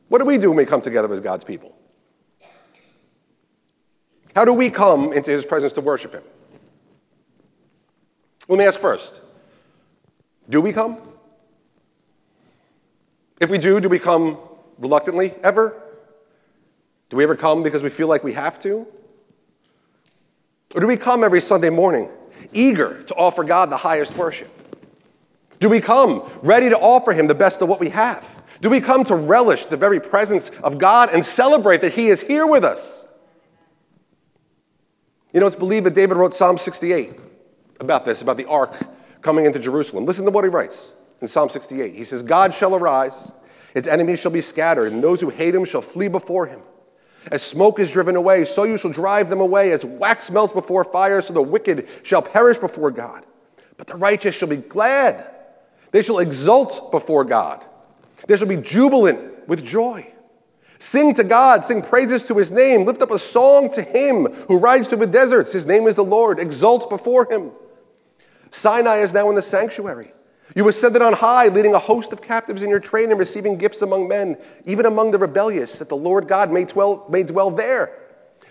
What 0.08 0.18
do 0.20 0.24
we 0.24 0.38
do 0.38 0.48
when 0.48 0.56
we 0.56 0.64
come 0.64 0.80
together 0.80 1.12
as 1.12 1.20
God's 1.20 1.44
people? 1.44 1.76
How 4.34 4.44
do 4.44 4.54
we 4.54 4.70
come 4.70 5.12
into 5.12 5.30
his 5.30 5.44
presence 5.44 5.74
to 5.74 5.82
worship 5.82 6.12
him? 6.12 6.22
Let 8.48 8.58
me 8.58 8.64
ask 8.64 8.80
first 8.80 9.20
do 10.48 10.60
we 10.60 10.72
come? 10.72 10.98
If 13.40 13.50
we 13.50 13.58
do, 13.58 13.80
do 13.80 13.88
we 13.88 13.98
come 13.98 14.38
reluctantly 14.78 15.34
ever? 15.42 15.80
Do 17.10 17.18
we 17.18 17.24
ever 17.24 17.36
come 17.36 17.62
because 17.62 17.82
we 17.82 17.90
feel 17.90 18.08
like 18.08 18.24
we 18.24 18.32
have 18.32 18.58
to? 18.60 18.86
Or 20.74 20.80
do 20.80 20.86
we 20.86 20.96
come 20.96 21.22
every 21.24 21.40
Sunday 21.40 21.70
morning 21.70 22.10
eager 22.52 23.02
to 23.04 23.14
offer 23.14 23.44
God 23.44 23.70
the 23.70 23.76
highest 23.76 24.16
worship? 24.16 24.50
Do 25.60 25.68
we 25.68 25.80
come 25.80 26.28
ready 26.42 26.68
to 26.68 26.78
offer 26.78 27.12
Him 27.12 27.26
the 27.26 27.34
best 27.34 27.62
of 27.62 27.68
what 27.68 27.80
we 27.80 27.88
have? 27.90 28.42
Do 28.60 28.68
we 28.68 28.80
come 28.80 29.04
to 29.04 29.14
relish 29.14 29.66
the 29.66 29.76
very 29.76 30.00
presence 30.00 30.50
of 30.62 30.78
God 30.78 31.10
and 31.12 31.24
celebrate 31.24 31.80
that 31.82 31.94
He 31.94 32.08
is 32.08 32.22
here 32.22 32.46
with 32.46 32.64
us? 32.64 33.06
You 35.32 35.40
know, 35.40 35.46
it's 35.46 35.56
believed 35.56 35.86
that 35.86 35.94
David 35.94 36.16
wrote 36.16 36.34
Psalm 36.34 36.58
68 36.58 37.18
about 37.80 38.04
this, 38.04 38.22
about 38.22 38.36
the 38.36 38.46
ark 38.46 38.76
coming 39.20 39.46
into 39.46 39.58
Jerusalem. 39.58 40.04
Listen 40.04 40.24
to 40.24 40.30
what 40.30 40.44
he 40.44 40.50
writes 40.50 40.92
in 41.20 41.26
Psalm 41.26 41.48
68. 41.48 41.94
He 41.94 42.04
says, 42.04 42.22
God 42.22 42.54
shall 42.54 42.76
arise, 42.76 43.32
his 43.74 43.88
enemies 43.88 44.20
shall 44.20 44.30
be 44.30 44.40
scattered, 44.40 44.92
and 44.92 45.02
those 45.02 45.20
who 45.20 45.30
hate 45.30 45.54
him 45.54 45.64
shall 45.64 45.82
flee 45.82 46.08
before 46.08 46.46
him. 46.46 46.60
As 47.30 47.42
smoke 47.42 47.78
is 47.78 47.90
driven 47.90 48.16
away, 48.16 48.44
so 48.44 48.64
you 48.64 48.76
shall 48.76 48.90
drive 48.90 49.30
them 49.30 49.40
away. 49.40 49.72
As 49.72 49.84
wax 49.84 50.30
melts 50.30 50.52
before 50.52 50.84
fire, 50.84 51.22
so 51.22 51.32
the 51.32 51.42
wicked 51.42 51.88
shall 52.02 52.22
perish 52.22 52.58
before 52.58 52.90
God. 52.90 53.24
But 53.76 53.86
the 53.86 53.96
righteous 53.96 54.34
shall 54.34 54.48
be 54.48 54.58
glad. 54.58 55.30
They 55.90 56.02
shall 56.02 56.18
exult 56.18 56.90
before 56.90 57.24
God. 57.24 57.64
They 58.26 58.36
shall 58.36 58.48
be 58.48 58.56
jubilant 58.56 59.48
with 59.48 59.64
joy. 59.64 60.10
Sing 60.78 61.14
to 61.14 61.24
God, 61.24 61.64
sing 61.64 61.82
praises 61.82 62.24
to 62.24 62.36
his 62.36 62.50
name, 62.50 62.84
lift 62.84 63.00
up 63.00 63.10
a 63.10 63.18
song 63.18 63.70
to 63.72 63.82
him 63.82 64.26
who 64.48 64.58
rides 64.58 64.88
through 64.88 64.98
the 64.98 65.06
deserts. 65.06 65.52
His 65.52 65.66
name 65.66 65.86
is 65.86 65.94
the 65.94 66.04
Lord. 66.04 66.38
Exult 66.38 66.90
before 66.90 67.26
him. 67.30 67.52
Sinai 68.50 68.98
is 68.98 69.14
now 69.14 69.30
in 69.30 69.34
the 69.34 69.42
sanctuary. 69.42 70.12
You 70.54 70.68
ascended 70.68 71.02
on 71.02 71.14
high, 71.14 71.48
leading 71.48 71.74
a 71.74 71.78
host 71.78 72.12
of 72.12 72.22
captives 72.22 72.62
in 72.62 72.70
your 72.70 72.78
train 72.80 73.10
and 73.10 73.18
receiving 73.18 73.58
gifts 73.58 73.82
among 73.82 74.06
men, 74.06 74.36
even 74.64 74.86
among 74.86 75.10
the 75.10 75.18
rebellious, 75.18 75.78
that 75.78 75.88
the 75.88 75.96
Lord 75.96 76.28
God 76.28 76.52
may 76.52 76.64
dwell, 76.64 77.06
may 77.08 77.24
dwell 77.24 77.50
there. 77.50 77.98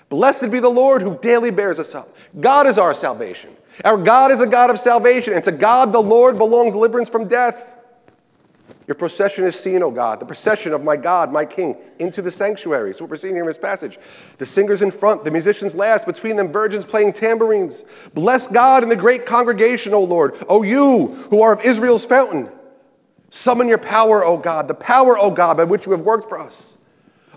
Blessed 0.10 0.52
be 0.52 0.60
the 0.60 0.70
Lord 0.70 1.02
who 1.02 1.18
daily 1.20 1.50
bears 1.50 1.80
us 1.80 1.96
up. 1.96 2.16
God 2.40 2.68
is 2.68 2.78
our 2.78 2.94
salvation. 2.94 3.56
Our 3.86 3.98
God 3.98 4.32
is 4.32 4.42
a 4.42 4.48
God 4.48 4.70
of 4.70 4.78
salvation, 4.78 5.34
and 5.34 5.44
to 5.46 5.52
God 5.52 5.92
the 5.92 6.02
Lord 6.02 6.38
belongs 6.38 6.74
deliverance 6.74 7.10
from 7.10 7.28
death. 7.28 7.78
Your 8.88 8.96
procession 8.96 9.46
is 9.46 9.58
seen, 9.58 9.82
O 9.82 9.90
God, 9.90 10.20
the 10.20 10.26
procession 10.26 10.74
of 10.74 10.84
my 10.84 10.98
God, 10.98 11.32
my 11.32 11.46
King, 11.46 11.78
into 12.00 12.22
the 12.22 12.32
sanctuary. 12.32 12.94
So 12.94 13.06
what 13.06 13.12
we're 13.12 13.18
seeing 13.18 13.36
here 13.36 13.44
in 13.44 13.48
this 13.48 13.58
passage. 13.58 13.98
The 14.40 14.46
singers 14.46 14.82
in 14.82 14.92
front, 14.92 15.24
the 15.24 15.32
musicians 15.32 15.74
last, 15.74 16.06
between 16.06 16.36
them 16.36 16.52
virgins 16.52 16.86
playing 16.86 17.14
tambourines. 17.14 17.86
Bless 18.14 18.48
God 18.48 18.84
in 18.84 18.90
the 18.90 18.96
great 18.96 19.26
congregation, 19.26 19.94
O 19.94 20.04
Lord. 20.04 20.36
O 20.50 20.64
you 20.64 21.08
who 21.30 21.42
are 21.42 21.54
of 21.54 21.62
Israel's 21.62 22.06
fountain. 22.06 22.50
Summon 23.30 23.68
your 23.68 23.78
power, 23.78 24.24
O 24.24 24.38
God, 24.38 24.68
the 24.68 24.74
power, 24.74 25.18
O 25.18 25.32
God, 25.32 25.58
by 25.58 25.64
which 25.64 25.86
you 25.86 25.94
have 25.94 26.02
worked 26.02 26.28
for 26.28 26.38
us. 26.38 26.78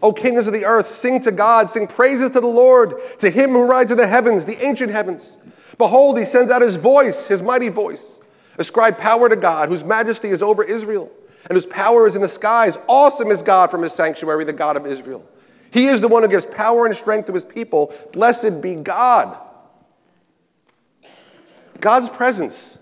O 0.02 0.12
kings 0.12 0.46
of 0.46 0.52
the 0.52 0.64
earth, 0.64 0.88
sing 0.88 1.20
to 1.22 1.30
God, 1.30 1.70
sing 1.70 1.86
praises 1.86 2.30
to 2.30 2.40
the 2.40 2.46
Lord, 2.46 2.94
to 3.20 3.30
him 3.30 3.50
who 3.50 3.64
rides 3.64 3.90
in 3.92 3.96
the 3.96 4.06
heavens, 4.06 4.44
the 4.44 4.62
ancient 4.62 4.90
heavens. 4.90 5.38
Behold, 5.78 6.18
he 6.18 6.24
sends 6.24 6.50
out 6.50 6.60
his 6.60 6.76
voice, 6.76 7.28
his 7.28 7.40
mighty 7.40 7.68
voice. 7.68 8.18
Ascribe 8.58 8.98
power 8.98 9.28
to 9.28 9.36
God, 9.36 9.68
whose 9.68 9.84
majesty 9.84 10.28
is 10.28 10.42
over 10.42 10.62
Israel 10.64 11.10
and 11.48 11.56
whose 11.56 11.66
power 11.66 12.06
is 12.06 12.16
in 12.16 12.22
the 12.22 12.28
skies. 12.28 12.78
Awesome 12.86 13.30
is 13.30 13.42
God 13.42 13.70
from 13.70 13.82
his 13.82 13.92
sanctuary, 13.92 14.44
the 14.44 14.52
God 14.52 14.76
of 14.76 14.86
Israel. 14.86 15.24
He 15.70 15.86
is 15.86 16.00
the 16.00 16.08
one 16.08 16.22
who 16.22 16.28
gives 16.28 16.46
power 16.46 16.86
and 16.86 16.94
strength 16.94 17.26
to 17.26 17.32
his 17.32 17.44
people. 17.44 17.94
Blessed 18.12 18.60
be 18.60 18.74
God. 18.74 19.36
God's 21.80 22.08
presence 22.08 22.78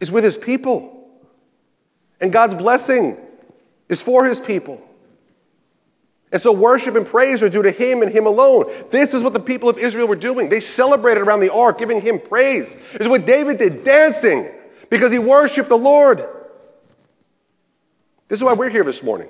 is 0.00 0.10
with 0.10 0.24
his 0.24 0.38
people, 0.38 1.08
and 2.20 2.32
God's 2.32 2.54
blessing 2.54 3.16
is 3.88 4.00
for 4.00 4.24
his 4.24 4.40
people. 4.40 4.80
And 6.32 6.40
so 6.40 6.52
worship 6.52 6.96
and 6.96 7.06
praise 7.06 7.42
are 7.42 7.48
due 7.48 7.62
to 7.62 7.70
him 7.70 8.02
and 8.02 8.10
him 8.10 8.26
alone. 8.26 8.64
This 8.90 9.14
is 9.14 9.22
what 9.22 9.34
the 9.34 9.40
people 9.40 9.68
of 9.68 9.78
Israel 9.78 10.08
were 10.08 10.16
doing. 10.16 10.48
They 10.48 10.60
celebrated 10.60 11.20
around 11.20 11.40
the 11.40 11.52
ark, 11.52 11.78
giving 11.78 12.00
him 12.00 12.18
praise. 12.18 12.74
This 12.74 13.02
is 13.02 13.08
what 13.08 13.24
David 13.24 13.58
did, 13.58 13.84
dancing, 13.84 14.50
because 14.90 15.12
he 15.12 15.18
worshiped 15.18 15.68
the 15.68 15.76
Lord. 15.76 16.26
This 18.34 18.40
is 18.40 18.44
why 18.46 18.54
we're 18.54 18.68
here 18.68 18.82
this 18.82 19.00
morning. 19.00 19.28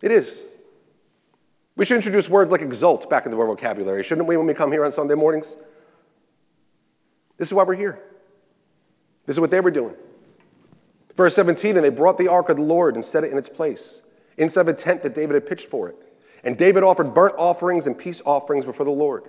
It 0.00 0.10
is. 0.10 0.44
We 1.76 1.84
should 1.84 1.96
introduce 1.96 2.26
words 2.26 2.50
like 2.50 2.62
exult 2.62 3.10
back 3.10 3.26
into 3.26 3.38
our 3.38 3.46
vocabulary, 3.46 4.02
shouldn't 4.02 4.26
we, 4.26 4.38
when 4.38 4.46
we 4.46 4.54
come 4.54 4.72
here 4.72 4.82
on 4.82 4.90
Sunday 4.90 5.14
mornings? 5.14 5.58
This 7.36 7.48
is 7.48 7.52
why 7.52 7.64
we're 7.64 7.74
here. 7.74 8.00
This 9.26 9.36
is 9.36 9.40
what 9.40 9.50
they 9.50 9.60
were 9.60 9.70
doing. 9.70 9.94
Verse 11.18 11.34
17, 11.34 11.76
and 11.76 11.84
they 11.84 11.90
brought 11.90 12.16
the 12.16 12.28
ark 12.28 12.48
of 12.48 12.56
the 12.56 12.62
Lord 12.62 12.94
and 12.94 13.04
set 13.04 13.24
it 13.24 13.30
in 13.30 13.36
its 13.36 13.50
place, 13.50 14.00
inside 14.38 14.62
the 14.62 14.72
tent 14.72 15.02
that 15.02 15.14
David 15.14 15.34
had 15.34 15.44
pitched 15.44 15.66
for 15.66 15.86
it. 15.90 15.96
And 16.44 16.56
David 16.56 16.82
offered 16.82 17.12
burnt 17.12 17.34
offerings 17.36 17.86
and 17.86 17.98
peace 17.98 18.22
offerings 18.24 18.64
before 18.64 18.86
the 18.86 18.90
Lord. 18.90 19.28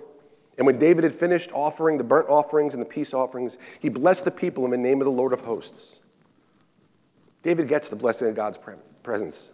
And 0.56 0.66
when 0.66 0.78
David 0.78 1.04
had 1.04 1.14
finished 1.14 1.50
offering 1.52 1.98
the 1.98 2.04
burnt 2.04 2.30
offerings 2.30 2.72
and 2.72 2.80
the 2.80 2.88
peace 2.88 3.12
offerings, 3.12 3.58
he 3.78 3.90
blessed 3.90 4.24
the 4.24 4.30
people 4.30 4.64
in 4.64 4.70
the 4.70 4.78
name 4.78 5.02
of 5.02 5.04
the 5.04 5.12
Lord 5.12 5.34
of 5.34 5.42
hosts. 5.42 6.00
David 7.42 7.68
gets 7.68 7.88
the 7.88 7.96
blessing 7.96 8.28
of 8.28 8.34
God's 8.34 8.58
presence. 9.02 9.52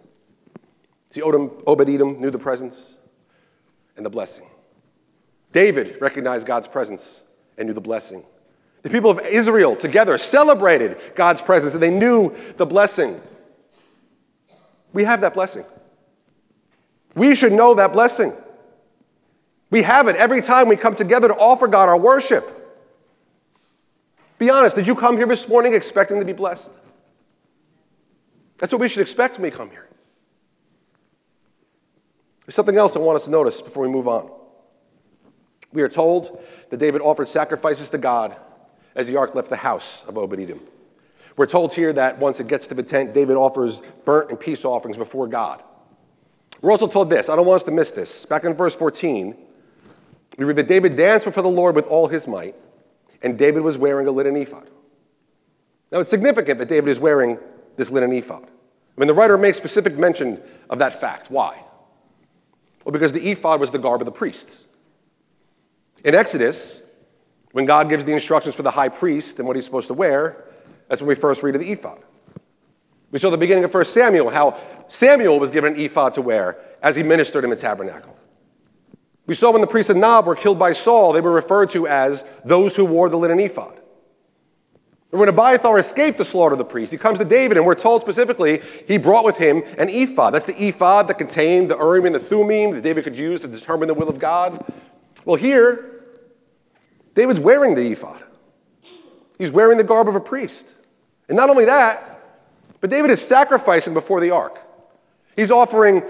See, 1.10 1.22
Obed 1.22 1.88
Edom 1.88 2.20
knew 2.20 2.30
the 2.30 2.38
presence 2.38 2.98
and 3.96 4.04
the 4.04 4.10
blessing. 4.10 4.46
David 5.52 5.96
recognized 6.00 6.46
God's 6.46 6.68
presence 6.68 7.22
and 7.56 7.66
knew 7.66 7.72
the 7.72 7.80
blessing. 7.80 8.24
The 8.82 8.90
people 8.90 9.10
of 9.10 9.20
Israel 9.20 9.74
together 9.74 10.18
celebrated 10.18 11.00
God's 11.14 11.40
presence 11.40 11.74
and 11.74 11.82
they 11.82 11.90
knew 11.90 12.34
the 12.56 12.66
blessing. 12.66 13.20
We 14.92 15.04
have 15.04 15.20
that 15.22 15.34
blessing. 15.34 15.64
We 17.14 17.34
should 17.34 17.52
know 17.52 17.74
that 17.74 17.92
blessing. 17.92 18.34
We 19.70 19.82
have 19.82 20.08
it 20.08 20.16
every 20.16 20.42
time 20.42 20.68
we 20.68 20.76
come 20.76 20.94
together 20.94 21.28
to 21.28 21.34
offer 21.34 21.66
God 21.66 21.88
our 21.88 21.98
worship. 21.98 22.52
Be 24.38 24.50
honest, 24.50 24.76
did 24.76 24.86
you 24.86 24.94
come 24.94 25.16
here 25.16 25.26
this 25.26 25.48
morning 25.48 25.74
expecting 25.74 26.18
to 26.18 26.24
be 26.24 26.34
blessed? 26.34 26.70
That's 28.58 28.72
what 28.72 28.80
we 28.80 28.88
should 28.88 29.02
expect 29.02 29.36
when 29.36 29.42
we 29.42 29.56
come 29.56 29.70
here. 29.70 29.88
There's 32.46 32.54
something 32.54 32.76
else 32.76 32.96
I 32.96 33.00
want 33.00 33.16
us 33.16 33.24
to 33.24 33.30
notice 33.30 33.60
before 33.60 33.82
we 33.82 33.88
move 33.88 34.06
on. 34.06 34.30
We 35.72 35.82
are 35.82 35.88
told 35.88 36.40
that 36.70 36.76
David 36.78 37.02
offered 37.02 37.28
sacrifices 37.28 37.90
to 37.90 37.98
God 37.98 38.36
as 38.94 39.08
the 39.08 39.16
ark 39.16 39.34
left 39.34 39.50
the 39.50 39.56
house 39.56 40.04
of 40.04 40.16
Obed 40.16 40.40
Edom. 40.40 40.60
We're 41.36 41.46
told 41.46 41.74
here 41.74 41.92
that 41.92 42.18
once 42.18 42.40
it 42.40 42.46
gets 42.46 42.66
to 42.68 42.74
the 42.74 42.82
tent, 42.82 43.12
David 43.12 43.36
offers 43.36 43.82
burnt 44.04 44.30
and 44.30 44.40
peace 44.40 44.64
offerings 44.64 44.96
before 44.96 45.26
God. 45.26 45.62
We're 46.62 46.70
also 46.70 46.86
told 46.86 47.10
this, 47.10 47.28
I 47.28 47.36
don't 47.36 47.46
want 47.46 47.60
us 47.60 47.64
to 47.64 47.72
miss 47.72 47.90
this. 47.90 48.24
Back 48.24 48.44
in 48.44 48.54
verse 48.54 48.74
14, 48.74 49.36
we 50.38 50.44
read 50.44 50.56
that 50.56 50.68
David 50.68 50.96
danced 50.96 51.26
before 51.26 51.42
the 51.42 51.48
Lord 51.48 51.74
with 51.74 51.86
all 51.86 52.08
his 52.08 52.26
might, 52.26 52.54
and 53.22 53.36
David 53.38 53.62
was 53.62 53.76
wearing 53.76 54.06
a 54.06 54.10
linen 54.10 54.36
ephod. 54.36 54.70
Now, 55.92 56.00
it's 56.00 56.10
significant 56.10 56.58
that 56.58 56.68
David 56.68 56.88
is 56.88 56.98
wearing 56.98 57.38
this 57.76 57.90
linen 57.90 58.12
ephod. 58.12 58.44
I 58.44 59.00
mean, 59.00 59.08
the 59.08 59.14
writer 59.14 59.36
makes 59.36 59.56
specific 59.56 59.98
mention 59.98 60.40
of 60.70 60.78
that 60.78 61.00
fact. 61.00 61.30
Why? 61.30 61.62
Well, 62.84 62.92
because 62.92 63.12
the 63.12 63.30
ephod 63.30 63.60
was 63.60 63.70
the 63.70 63.78
garb 63.78 64.00
of 64.00 64.06
the 64.06 64.12
priests. 64.12 64.66
In 66.04 66.14
Exodus, 66.14 66.82
when 67.52 67.64
God 67.64 67.88
gives 67.88 68.04
the 68.04 68.12
instructions 68.12 68.54
for 68.54 68.62
the 68.62 68.70
high 68.70 68.88
priest 68.88 69.38
and 69.38 69.46
what 69.46 69.56
he's 69.56 69.64
supposed 69.64 69.88
to 69.88 69.94
wear, 69.94 70.44
that's 70.88 71.00
when 71.00 71.08
we 71.08 71.14
first 71.14 71.42
read 71.42 71.54
of 71.54 71.60
the 71.60 71.72
ephod. 71.72 72.02
We 73.10 73.18
saw 73.18 73.30
the 73.30 73.38
beginning 73.38 73.64
of 73.64 73.72
1 73.72 73.84
Samuel 73.84 74.30
how 74.30 74.60
Samuel 74.88 75.38
was 75.40 75.50
given 75.50 75.74
an 75.74 75.80
ephod 75.80 76.14
to 76.14 76.22
wear 76.22 76.58
as 76.82 76.96
he 76.96 77.02
ministered 77.02 77.44
in 77.44 77.50
the 77.50 77.56
tabernacle. 77.56 78.16
We 79.26 79.34
saw 79.34 79.50
when 79.50 79.60
the 79.60 79.66
priests 79.66 79.90
of 79.90 79.96
Nob 79.96 80.26
were 80.26 80.36
killed 80.36 80.58
by 80.58 80.72
Saul, 80.72 81.12
they 81.12 81.20
were 81.20 81.32
referred 81.32 81.70
to 81.70 81.86
as 81.88 82.24
those 82.44 82.76
who 82.76 82.84
wore 82.84 83.08
the 83.08 83.16
linen 83.16 83.40
ephod. 83.40 83.80
And 85.16 85.20
when 85.20 85.30
Abiathar 85.30 85.78
escaped 85.78 86.18
the 86.18 86.26
slaughter 86.26 86.52
of 86.52 86.58
the 86.58 86.64
priests, 86.66 86.92
he 86.92 86.98
comes 86.98 87.18
to 87.20 87.24
David, 87.24 87.56
and 87.56 87.64
we're 87.64 87.74
told 87.74 88.02
specifically 88.02 88.60
he 88.86 88.98
brought 88.98 89.24
with 89.24 89.38
him 89.38 89.62
an 89.78 89.88
ephod. 89.88 90.34
That's 90.34 90.44
the 90.44 90.62
ephod 90.62 91.08
that 91.08 91.16
contained 91.16 91.70
the 91.70 91.78
Urim 91.78 92.04
and 92.04 92.14
the 92.14 92.18
Thummim 92.18 92.72
that 92.72 92.82
David 92.82 93.04
could 93.04 93.16
use 93.16 93.40
to 93.40 93.48
determine 93.48 93.88
the 93.88 93.94
will 93.94 94.10
of 94.10 94.18
God. 94.18 94.70
Well, 95.24 95.36
here, 95.36 96.02
David's 97.14 97.40
wearing 97.40 97.74
the 97.74 97.90
ephod. 97.90 98.22
He's 99.38 99.50
wearing 99.50 99.78
the 99.78 99.84
garb 99.84 100.06
of 100.06 100.16
a 100.16 100.20
priest. 100.20 100.74
And 101.30 101.36
not 101.38 101.48
only 101.48 101.64
that, 101.64 102.22
but 102.82 102.90
David 102.90 103.10
is 103.10 103.26
sacrificing 103.26 103.94
before 103.94 104.20
the 104.20 104.32
ark. 104.32 104.60
He's 105.34 105.50
offering 105.50 106.02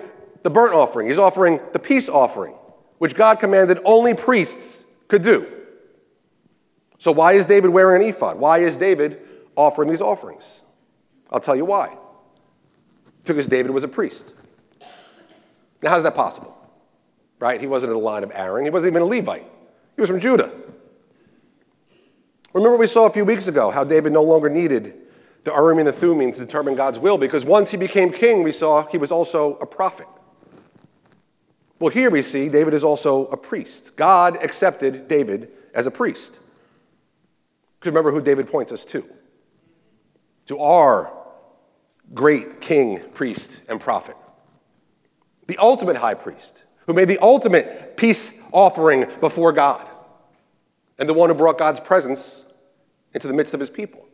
the 0.43 0.51
burnt 0.51 0.75
offering, 0.75 1.07
he's 1.07 1.17
offering 1.17 1.61
the 1.73 1.79
peace 1.79 2.09
offering, 2.09 2.55
which 2.99 3.15
God 3.15 3.39
commanded 3.39 3.79
only 3.85 4.15
priests 4.15 4.85
could 5.07 5.23
do. 5.23 5.56
So, 6.99 7.13
why 7.13 7.33
is 7.33 7.47
David 7.47 7.69
wearing 7.71 8.03
an 8.03 8.09
ephod? 8.09 8.39
Why 8.39 8.59
is 8.59 8.77
David 8.77 9.21
offering 9.55 9.91
these 9.91 10.01
offerings? 10.01 10.63
I'll 11.31 11.41
tell 11.41 11.57
you 11.57 11.65
why. 11.65 11.97
Because 13.25 13.49
David 13.49 13.71
was 13.71 13.85
a 13.85 13.89
priest. 13.89 14.33
Now, 15.83 15.91
how's 15.91 16.03
that 16.05 16.15
possible? 16.15 16.57
Right? 17.39 17.61
He 17.61 17.67
wasn't 17.67 17.91
in 17.91 17.99
the 17.99 18.05
line 18.05 18.25
of 18.25 18.33
Aaron, 18.35 18.65
he 18.65 18.71
wasn't 18.71 18.93
even 18.93 19.03
a 19.03 19.07
Levite, 19.07 19.47
he 19.95 20.01
was 20.01 20.09
from 20.09 20.21
Judah. 20.21 20.53
Remember, 22.53 22.79
we 22.79 22.87
saw 22.87 23.05
a 23.05 23.11
few 23.11 23.25
weeks 23.25 23.49
ago 23.49 23.71
how 23.71 23.85
David 23.85 24.13
no 24.13 24.23
longer 24.23 24.49
needed 24.49 24.95
the 25.45 25.53
Urim 25.53 25.79
and 25.79 25.87
the 25.87 25.93
Thummim 25.93 26.33
to 26.33 26.39
determine 26.39 26.75
God's 26.75 26.99
will 26.99 27.19
because 27.19 27.45
once 27.45 27.71
he 27.71 27.77
became 27.77 28.11
king, 28.11 28.43
we 28.43 28.51
saw 28.51 28.87
he 28.87 28.99
was 28.99 29.13
also 29.13 29.57
a 29.59 29.67
prophet. 29.67 30.09
Well, 31.79 31.91
here 31.91 32.11
we 32.11 32.23
see 32.23 32.49
David 32.49 32.73
is 32.73 32.83
also 32.83 33.27
a 33.27 33.37
priest. 33.37 33.95
God 33.97 34.43
accepted 34.43 35.07
David 35.07 35.51
as 35.75 35.87
a 35.87 35.91
priest. 35.91 36.41
Because 37.79 37.91
remember 37.91 38.11
who 38.11 38.21
David 38.21 38.49
points 38.49 38.73
us 38.73 38.85
to 38.87 39.09
to 40.47 40.61
our 40.61 41.13
great 42.15 42.61
king, 42.61 43.01
priest, 43.15 43.61
and 43.69 43.81
prophet, 43.81 44.17
the 45.49 45.59
ultimate 45.59 45.97
high 45.97 46.15
priest, 46.15 46.63
who 46.87 46.93
made 46.93 47.09
the 47.09 47.19
ultimate 47.19 47.97
peace 47.97 48.33
offering 48.53 49.07
before 49.21 49.51
God, 49.53 49.87
and 50.99 51.09
the 51.09 51.15
one 51.15 51.29
who 51.29 51.35
brought 51.35 51.59
God's 51.59 51.81
presence 51.81 52.45
into 53.13 53.27
the 53.27 53.35
midst 53.35 53.55
of 53.55 53.61
his 53.61 53.71
people. 53.71 54.07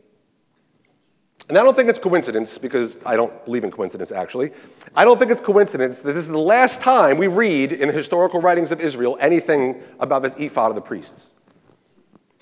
And 1.49 1.57
I 1.57 1.63
don't 1.63 1.75
think 1.75 1.89
it's 1.89 1.99
coincidence, 1.99 2.57
because 2.57 2.97
I 3.05 3.15
don't 3.15 3.45
believe 3.45 3.63
in 3.63 3.69
coincidence 3.69 4.11
actually. 4.11 4.51
I 4.95 5.05
don't 5.05 5.19
think 5.19 5.29
it's 5.29 5.41
coincidence 5.41 6.01
that 6.01 6.13
this 6.13 6.23
is 6.23 6.29
the 6.29 6.37
last 6.37 6.81
time 6.81 7.17
we 7.17 7.27
read 7.27 7.73
in 7.73 7.89
the 7.89 7.93
historical 7.93 8.41
writings 8.41 8.71
of 8.71 8.79
Israel 8.79 9.17
anything 9.19 9.83
about 9.99 10.23
this 10.23 10.35
ephod 10.35 10.71
of 10.71 10.75
the 10.75 10.81
priests. 10.81 11.35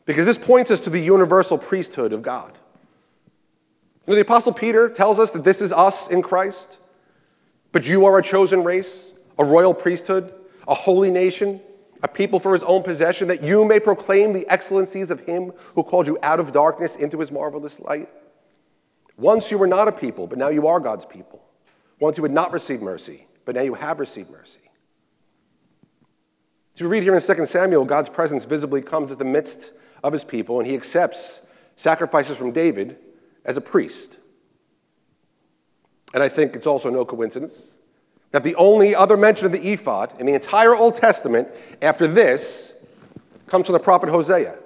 Because 0.06 0.26
this 0.26 0.38
points 0.38 0.72
us 0.72 0.80
to 0.82 0.90
the 0.90 1.00
universal 1.00 1.58
priesthood 1.58 2.14
of 2.14 2.22
God. 2.22 2.58
You 4.08 4.12
know, 4.12 4.16
the 4.16 4.22
Apostle 4.22 4.54
Peter 4.54 4.90
tells 4.90 5.20
us 5.20 5.32
that 5.32 5.44
this 5.44 5.62
is 5.62 5.72
us 5.72 6.08
in 6.08 6.22
Christ, 6.22 6.80
but 7.72 7.88
you 7.88 8.06
are 8.06 8.18
a 8.18 8.24
chosen 8.24 8.64
race, 8.64 9.14
a 9.38 9.46
royal 9.46 9.74
priesthood, 9.74 10.34
a 10.68 10.74
holy 10.74 11.12
nation, 11.12 11.62
a 12.04 12.08
people 12.08 12.40
for 12.40 12.54
his 12.54 12.64
own 12.64 12.82
possession, 12.82 13.28
that 13.28 13.44
you 13.44 13.64
may 13.64 13.80
proclaim 13.80 14.34
the 14.34 14.48
excellencies 14.50 15.12
of 15.12 15.20
him 15.22 15.52
who 15.76 15.84
called 15.84 16.08
you 16.08 16.18
out 16.24 16.40
of 16.40 16.52
darkness 16.52 16.96
into 16.96 17.20
his 17.20 17.32
marvelous 17.32 17.80
light. 17.80 18.10
Once 19.18 19.52
you 19.52 19.58
were 19.58 19.68
not 19.68 19.88
a 19.88 19.92
people, 19.92 20.26
but 20.26 20.38
now 20.38 20.50
you 20.50 20.68
are 20.68 20.80
God's 20.80 21.06
people. 21.06 21.44
Once 22.00 22.18
you 22.18 22.24
had 22.24 22.32
not 22.32 22.52
received 22.52 22.82
mercy, 22.82 23.28
but 23.46 23.54
now 23.54 23.62
you 23.62 23.76
have 23.76 24.00
received 24.00 24.32
mercy. 24.32 24.62
So 26.74 26.86
we 26.86 26.92
read 26.92 27.04
here 27.04 27.14
in 27.14 27.22
2 27.22 27.46
Samuel, 27.46 27.86
God's 27.86 28.10
presence 28.10 28.46
visibly 28.46 28.82
comes 28.82 29.12
to 29.12 29.16
the 29.16 29.26
midst 29.26 29.74
of 30.04 30.14
his 30.14 30.24
people, 30.24 30.60
and 30.60 30.68
he 30.68 30.76
accepts 30.76 31.42
sacrifices 31.76 32.38
from 32.38 32.52
David 32.52 32.98
as 33.46 33.58
a 33.58 33.62
priest. 33.62 34.18
And 36.14 36.22
I 36.22 36.30
think 36.30 36.56
it's 36.56 36.68
also 36.68 36.90
no 36.90 37.06
coincidence 37.06 37.74
that 38.32 38.44
the 38.44 38.56
only 38.56 38.96
other 38.96 39.18
mention 39.18 39.46
of 39.46 39.52
the 39.52 39.72
ephod 39.74 40.14
in 40.20 40.26
the 40.26 40.34
entire 40.34 40.76
Old 40.76 40.94
Testament 40.94 41.50
after 41.82 42.08
this 42.08 42.74
comes 43.48 43.68
from 43.68 43.74
the 43.74 43.80
prophet 43.80 44.10
Hosea. 44.10 44.58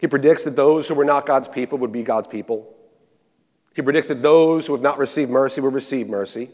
He 0.00 0.06
predicts 0.06 0.44
that 0.44 0.56
those 0.56 0.88
who 0.88 0.94
were 0.94 1.04
not 1.04 1.26
God's 1.26 1.48
people 1.48 1.78
would 1.78 1.92
be 1.92 2.02
God's 2.02 2.28
people. 2.28 2.74
He 3.74 3.82
predicts 3.82 4.08
that 4.08 4.22
those 4.22 4.66
who 4.66 4.72
have 4.72 4.82
not 4.82 4.98
received 4.98 5.30
mercy 5.30 5.60
will 5.60 5.70
receive 5.70 6.08
mercy. 6.08 6.50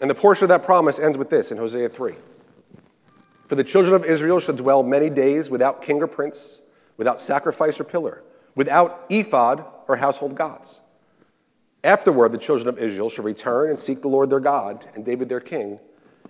And 0.00 0.08
the 0.08 0.14
portion 0.14 0.44
of 0.44 0.48
that 0.48 0.62
promise 0.64 0.98
ends 0.98 1.18
with 1.18 1.30
this 1.30 1.50
in 1.50 1.58
Hosea 1.58 1.88
3 1.88 2.14
For 3.48 3.54
the 3.56 3.64
children 3.64 3.94
of 3.94 4.04
Israel 4.04 4.40
shall 4.40 4.54
dwell 4.54 4.82
many 4.82 5.10
days 5.10 5.50
without 5.50 5.82
king 5.82 6.02
or 6.02 6.06
prince, 6.06 6.62
without 6.96 7.20
sacrifice 7.20 7.78
or 7.78 7.84
pillar, 7.84 8.22
without 8.54 9.04
ephod 9.10 9.64
or 9.86 9.96
household 9.96 10.34
gods. 10.34 10.80
Afterward, 11.82 12.32
the 12.32 12.38
children 12.38 12.68
of 12.68 12.78
Israel 12.78 13.10
shall 13.10 13.24
return 13.24 13.70
and 13.70 13.78
seek 13.78 14.00
the 14.00 14.08
Lord 14.08 14.30
their 14.30 14.40
God 14.40 14.88
and 14.94 15.04
David 15.04 15.28
their 15.28 15.40
king, 15.40 15.78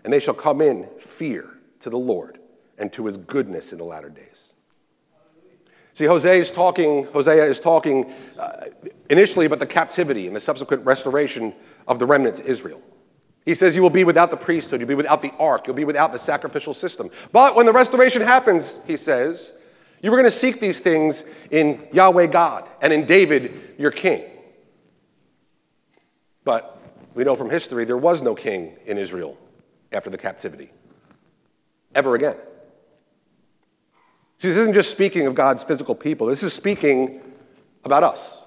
and 0.03 0.13
they 0.13 0.19
shall 0.19 0.35
come 0.35 0.61
in 0.61 0.89
fear 0.99 1.49
to 1.81 1.91
the 1.91 1.99
Lord 1.99 2.41
and 2.77 2.93
to 2.95 3.07
his 3.07 3.17
goodness 3.17 3.73
in 3.73 3.79
the 3.79 3.85
latter 3.85 4.11
days. 4.11 4.55
See, 5.93 6.07
Hosea 6.07 6.33
is 6.33 6.51
talking, 6.51 7.05
Hosea 7.13 7.45
is 7.45 7.61
talking 7.61 8.13
uh, 8.37 8.65
initially 9.11 9.47
about 9.47 9.61
the 9.61 9.67
captivity 9.67 10.27
and 10.27 10.35
the 10.35 10.41
subsequent 10.41 10.85
restoration 10.85 11.55
of 11.87 12.01
the 12.01 12.07
remnant 12.07 12.37
to 12.37 12.47
Israel. 12.47 12.83
He 13.45 13.55
says, 13.55 13.77
You 13.77 13.83
will 13.83 13.91
be 13.91 14.05
without 14.05 14.31
the 14.31 14.37
priesthood, 14.37 14.81
you'll 14.81 14.89
be 14.89 14.95
without 14.95 15.23
the 15.23 15.33
ark, 15.39 15.67
you'll 15.67 15.77
be 15.77 15.85
without 15.85 16.13
the 16.13 16.19
sacrificial 16.19 16.75
system. 16.75 17.11
But 17.33 17.55
when 17.55 17.67
the 17.67 17.73
restoration 17.73 18.23
happens, 18.23 18.81
he 18.87 18.97
says, 18.97 19.53
you 20.05 20.11
were 20.11 20.19
going 20.19 20.31
to 20.31 20.39
seek 20.39 20.61
these 20.61 20.81
things 20.81 21.25
in 21.51 21.89
Yahweh 21.91 22.27
God 22.27 22.69
and 22.83 22.93
in 22.93 23.07
David, 23.07 23.75
your 23.79 23.91
king. 23.91 24.23
But 26.45 26.79
we 27.15 27.25
know 27.25 27.35
from 27.35 27.49
history 27.49 27.87
there 27.87 27.97
was 27.97 28.21
no 28.21 28.35
king 28.35 28.77
in 28.85 28.99
Israel 28.99 29.39
after 29.93 30.11
the 30.11 30.19
captivity, 30.19 30.71
ever 31.95 32.15
again. 32.17 32.37
See, 34.41 34.49
this 34.49 34.59
isn't 34.59 34.75
just 34.75 34.91
speaking 34.91 35.27
of 35.27 35.35
God's 35.35 35.65
physical 35.65 35.95
people, 35.95 36.27
this 36.27 36.43
is 36.43 36.53
speaking 36.53 37.23
about 37.83 38.05
us. 38.05 38.45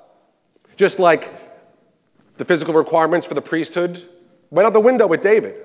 Just 0.75 0.99
like 0.99 1.33
the 2.37 2.45
physical 2.45 2.75
requirements 2.75 3.25
for 3.25 3.33
the 3.33 3.41
priesthood 3.41 4.07
went 4.49 4.65
out 4.65 4.73
the 4.73 4.79
window 4.79 5.07
with 5.07 5.21
David. 5.21 5.55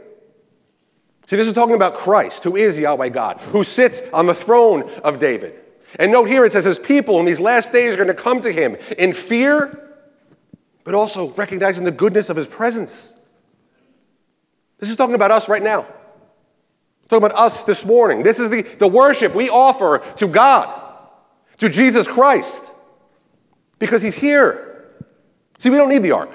See, 1.26 1.36
this 1.36 1.46
is 1.46 1.52
talking 1.52 1.74
about 1.74 1.94
Christ, 1.94 2.44
who 2.44 2.56
is 2.56 2.78
Yahweh 2.78 3.10
God, 3.10 3.40
who 3.40 3.64
sits 3.64 4.02
on 4.12 4.26
the 4.26 4.34
throne 4.34 4.90
of 5.04 5.18
David. 5.18 5.58
And 5.98 6.10
note 6.10 6.28
here 6.28 6.44
it 6.44 6.52
says 6.52 6.64
his 6.64 6.78
people 6.78 7.20
in 7.20 7.26
these 7.26 7.40
last 7.40 7.72
days 7.72 7.94
are 7.94 7.96
going 7.96 8.08
to 8.08 8.14
come 8.14 8.40
to 8.40 8.50
him 8.52 8.76
in 8.98 9.12
fear, 9.12 9.78
but 10.84 10.94
also 10.94 11.30
recognizing 11.30 11.84
the 11.84 11.92
goodness 11.92 12.28
of 12.28 12.36
his 12.36 12.46
presence. 12.46 13.14
This 14.78 14.90
is 14.90 14.96
talking 14.96 15.14
about 15.14 15.30
us 15.30 15.48
right 15.48 15.62
now. 15.62 15.86
Talking 17.08 17.26
about 17.26 17.38
us 17.38 17.62
this 17.62 17.84
morning. 17.84 18.22
This 18.22 18.40
is 18.40 18.48
the, 18.48 18.62
the 18.62 18.88
worship 18.88 19.34
we 19.34 19.48
offer 19.48 20.02
to 20.16 20.26
God, 20.26 20.98
to 21.58 21.68
Jesus 21.68 22.08
Christ, 22.08 22.64
because 23.78 24.02
he's 24.02 24.16
here. 24.16 24.90
See, 25.58 25.70
we 25.70 25.76
don't 25.76 25.88
need 25.88 26.02
the 26.02 26.12
ark. 26.12 26.30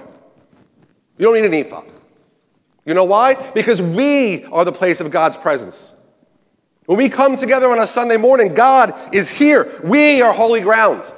You 1.18 1.26
don't 1.26 1.34
need 1.34 1.46
an 1.46 1.54
ephod. 1.54 1.86
You 2.88 2.94
know 2.94 3.04
why? 3.04 3.34
Because 3.52 3.82
we 3.82 4.46
are 4.46 4.64
the 4.64 4.72
place 4.72 5.02
of 5.02 5.12
God's 5.12 5.36
presence. 5.36 5.94
When 6.86 6.98
we 6.98 7.10
come 7.10 7.36
together 7.36 7.70
on 7.70 7.80
a 7.80 7.86
Sunday 7.86 8.16
morning, 8.16 8.54
God 8.54 9.14
is 9.14 9.30
here. 9.30 9.78
We 9.84 10.22
are 10.22 10.32
holy 10.32 10.62
ground. 10.62 11.12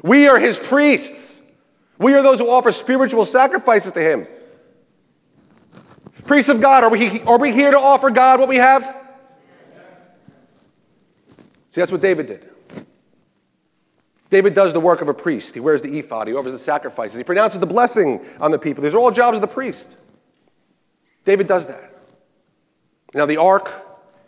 We 0.00 0.28
are 0.28 0.38
his 0.38 0.58
priests. 0.58 1.42
We 1.98 2.14
are 2.14 2.22
those 2.22 2.38
who 2.38 2.48
offer 2.48 2.70
spiritual 2.70 3.24
sacrifices 3.24 3.90
to 3.92 4.00
him. 4.00 4.28
Priests 6.24 6.50
of 6.50 6.60
God, 6.60 6.84
are 6.84 6.90
we, 6.90 7.20
are 7.22 7.38
we 7.38 7.50
here 7.50 7.72
to 7.72 7.78
offer 7.78 8.10
God 8.10 8.38
what 8.38 8.48
we 8.48 8.58
have? 8.58 8.84
See, 11.72 11.80
that's 11.80 11.90
what 11.90 12.00
David 12.00 12.28
did. 12.28 12.48
David 14.30 14.54
does 14.54 14.72
the 14.72 14.78
work 14.78 15.00
of 15.00 15.08
a 15.08 15.14
priest. 15.14 15.54
He 15.54 15.60
wears 15.60 15.82
the 15.82 15.98
ephod, 15.98 16.28
he 16.28 16.34
offers 16.34 16.52
the 16.52 16.58
sacrifices, 16.58 17.18
he 17.18 17.24
pronounces 17.24 17.58
the 17.58 17.66
blessing 17.66 18.24
on 18.40 18.52
the 18.52 18.58
people. 18.58 18.84
These 18.84 18.94
are 18.94 18.98
all 18.98 19.10
jobs 19.10 19.36
of 19.36 19.40
the 19.40 19.48
priest. 19.48 19.96
David 21.28 21.46
does 21.46 21.66
that. 21.66 21.92
Now, 23.12 23.26
the 23.26 23.36
ark 23.36 23.70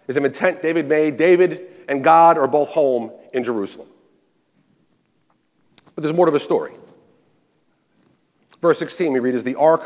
is 0.07 0.19
an 0.19 0.27
intent 0.27 0.61
David 0.61 0.87
made. 0.87 1.17
David 1.17 1.67
and 1.89 2.05
God 2.05 2.37
are 2.37 2.47
both 2.47 2.69
home 2.69 3.11
in 3.33 3.43
Jerusalem. 3.43 3.89
But 5.95 6.03
there's 6.03 6.15
more 6.15 6.27
to 6.27 6.33
the 6.33 6.39
story. 6.39 6.75
Verse 8.61 8.79
16, 8.79 9.15
we 9.15 9.19
read, 9.19 9.35
As 9.35 9.45
the 9.45 9.55
ark 9.55 9.83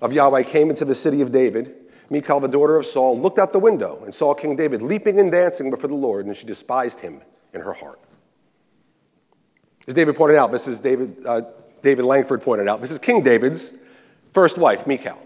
of 0.00 0.12
Yahweh 0.12 0.44
came 0.44 0.70
into 0.70 0.84
the 0.84 0.94
city 0.94 1.22
of 1.22 1.32
David, 1.32 1.74
Michal, 2.08 2.38
the 2.38 2.46
daughter 2.46 2.76
of 2.76 2.86
Saul, 2.86 3.20
looked 3.20 3.40
out 3.40 3.50
the 3.50 3.58
window 3.58 4.02
and 4.04 4.14
saw 4.14 4.32
King 4.32 4.54
David 4.54 4.80
leaping 4.80 5.18
and 5.18 5.32
dancing 5.32 5.70
before 5.70 5.88
the 5.88 5.96
Lord, 5.96 6.26
and 6.26 6.36
she 6.36 6.46
despised 6.46 7.00
him 7.00 7.20
in 7.52 7.62
her 7.62 7.72
heart. 7.72 7.98
As 9.88 9.94
David 9.94 10.14
pointed 10.14 10.36
out, 10.36 10.52
this 10.52 10.68
is 10.68 10.80
David, 10.80 11.16
uh, 11.26 11.42
David 11.82 12.04
Langford 12.04 12.42
pointed 12.42 12.68
out, 12.68 12.80
this 12.80 12.92
is 12.92 13.00
King 13.00 13.22
David's 13.24 13.72
first 14.32 14.56
wife, 14.56 14.86
Michal. 14.86 15.18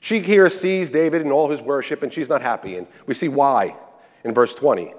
She 0.00 0.20
here 0.20 0.48
sees 0.48 0.90
David 0.90 1.20
and 1.20 1.30
all 1.30 1.50
his 1.50 1.60
worship, 1.60 2.02
and 2.02 2.12
she's 2.12 2.28
not 2.28 2.40
happy. 2.40 2.76
And 2.76 2.86
we 3.06 3.14
see 3.14 3.28
why 3.28 3.76
in 4.24 4.34
verse 4.34 4.54
20. 4.54 4.94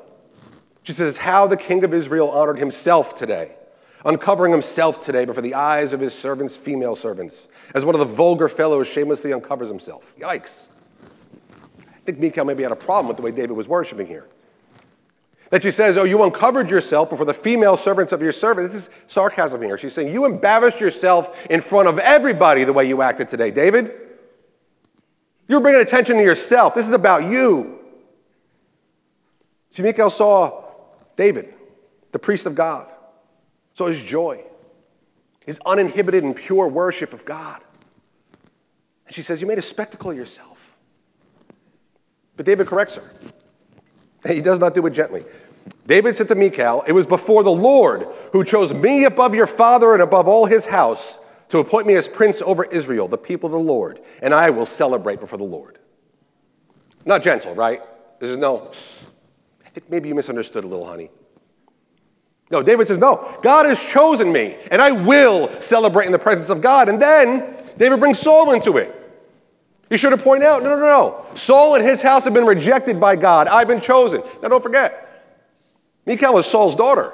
She 0.84 0.94
says, 0.94 1.18
How 1.18 1.48
the 1.48 1.58
king 1.58 1.84
of 1.84 1.94
Israel 1.94 2.30
honored 2.30 2.60
himself 2.60 3.16
today, 3.16 3.56
uncovering 4.06 4.52
himself 4.52 5.00
today 5.00 5.26
before 5.26 5.42
the 5.42 5.56
eyes 5.56 5.94
of 5.94 6.00
his 6.00 6.14
servants, 6.14 6.56
female 6.56 6.96
servants, 6.96 7.50
as 7.74 7.84
one 7.84 7.96
of 7.96 8.00
the 8.00 8.06
vulgar 8.06 8.48
fellows 8.48 8.88
shamelessly 8.88 9.34
uncovers 9.34 9.70
himself. 9.70 10.16
Yikes. 10.18 10.70
I 11.80 12.04
think 12.06 12.20
Michal 12.20 12.46
maybe 12.46 12.64
had 12.64 12.72
a 12.72 12.76
problem 12.76 13.08
with 13.08 13.18
the 13.18 13.24
way 13.24 13.32
David 13.32 13.52
was 13.52 13.68
worshiping 13.68 14.08
here. 14.08 14.28
That 15.50 15.64
she 15.64 15.72
says, 15.72 15.98
Oh, 15.98 16.04
you 16.04 16.24
uncovered 16.24 16.70
yourself 16.70 17.10
before 17.10 17.26
the 17.26 17.34
female 17.34 17.76
servants 17.76 18.12
of 18.12 18.22
your 18.22 18.32
servant. 18.32 18.70
This 18.70 18.88
is 18.88 18.90
sarcasm 19.08 19.62
here. 19.62 19.78
She's 19.78 19.94
saying, 19.94 20.14
You 20.14 20.26
embarrassed 20.26 20.80
yourself 20.80 21.38
in 21.50 21.60
front 21.62 21.88
of 21.88 22.00
everybody 22.00 22.64
the 22.64 22.74
way 22.74 22.88
you 22.88 23.02
acted 23.02 23.28
today, 23.28 23.52
David. 23.52 24.01
You're 25.52 25.60
bringing 25.60 25.82
attention 25.82 26.16
to 26.16 26.24
yourself. 26.24 26.74
This 26.74 26.88
is 26.88 26.94
about 26.94 27.30
you. 27.30 27.78
See, 29.70 29.84
Michal 29.84 30.10
saw 30.10 30.64
David, 31.18 31.54
the 32.14 32.20
priest 32.20 32.46
of 32.46 32.56
God, 32.56 32.90
saw 33.74 33.88
his 33.88 34.02
joy, 34.02 34.46
his 35.46 35.60
uninhibited 35.66 36.24
and 36.24 36.34
pure 36.34 36.70
worship 36.70 37.12
of 37.12 37.26
God. 37.26 37.62
And 39.06 39.14
she 39.14 39.22
says, 39.22 39.42
You 39.42 39.48
made 39.48 39.58
a 39.58 39.62
spectacle 39.62 40.12
of 40.12 40.16
yourself. 40.16 40.74
But 42.38 42.46
David 42.46 42.68
corrects 42.68 42.96
her. 42.96 43.12
He 44.26 44.40
does 44.40 44.60
not 44.60 44.74
do 44.74 44.86
it 44.86 44.92
gently. 44.92 45.26
David 45.86 46.16
said 46.16 46.30
to 46.30 46.36
Michal, 46.36 46.84
It 46.88 46.94
was 46.94 47.06
before 47.06 47.44
the 47.44 47.52
Lord 47.52 48.08
who 48.32 48.46
chose 48.46 48.74
me 48.74 49.04
above 49.04 49.36
your 49.36 49.48
father 49.48 49.92
and 49.92 50.02
above 50.02 50.30
all 50.30 50.46
his 50.46 50.66
house 50.66 51.18
to 51.52 51.60
appoint 51.60 51.86
me 51.86 51.96
as 51.96 52.08
prince 52.08 52.42
over 52.42 52.64
Israel, 52.64 53.10
the 53.10 53.18
people 53.18 53.48
of 53.48 53.52
the 53.52 53.60
Lord, 53.60 54.00
and 54.22 54.34
I 54.34 54.50
will 54.50 54.66
celebrate 54.66 55.20
before 55.20 55.38
the 55.38 55.44
Lord. 55.44 55.80
Not 57.04 57.22
gentle, 57.22 57.54
right? 57.54 57.82
This 58.22 58.30
is 58.30 58.38
no, 58.38 58.72
I 59.66 59.70
think 59.70 59.90
maybe 59.90 60.08
you 60.08 60.16
misunderstood 60.16 60.64
a 60.64 60.68
little, 60.68 60.86
honey. 60.86 61.10
No, 62.52 62.64
David 62.64 62.88
says, 62.88 63.00
No, 63.00 63.38
God 63.44 63.66
has 63.66 63.84
chosen 63.84 64.32
me, 64.32 64.56
and 64.72 64.82
I 64.82 64.92
will 64.92 65.60
celebrate 65.60 66.06
in 66.06 66.14
the 66.14 66.20
presence 66.20 66.50
of 66.50 66.62
God. 66.62 66.88
And 66.88 67.02
then 67.02 67.62
David 67.78 68.00
brings 68.00 68.18
Saul 68.18 68.54
into 68.54 68.78
it. 68.78 68.96
You 69.90 69.98
should 69.98 70.14
have 70.14 70.24
pointed 70.24 70.46
out, 70.46 70.64
no, 70.64 70.70
no, 70.70 70.78
no, 70.78 70.86
no. 70.86 71.26
Saul 71.36 71.76
and 71.76 71.84
his 71.84 72.02
house 72.02 72.24
have 72.24 72.34
been 72.34 72.46
rejected 72.46 72.98
by 72.98 73.18
God. 73.18 73.50
I've 73.50 73.68
been 73.68 73.82
chosen. 73.82 74.24
Now, 74.42 74.48
don't 74.48 74.64
forget, 74.64 75.34
Michal 76.06 76.38
is 76.38 76.46
Saul's 76.46 76.76
daughter. 76.76 77.14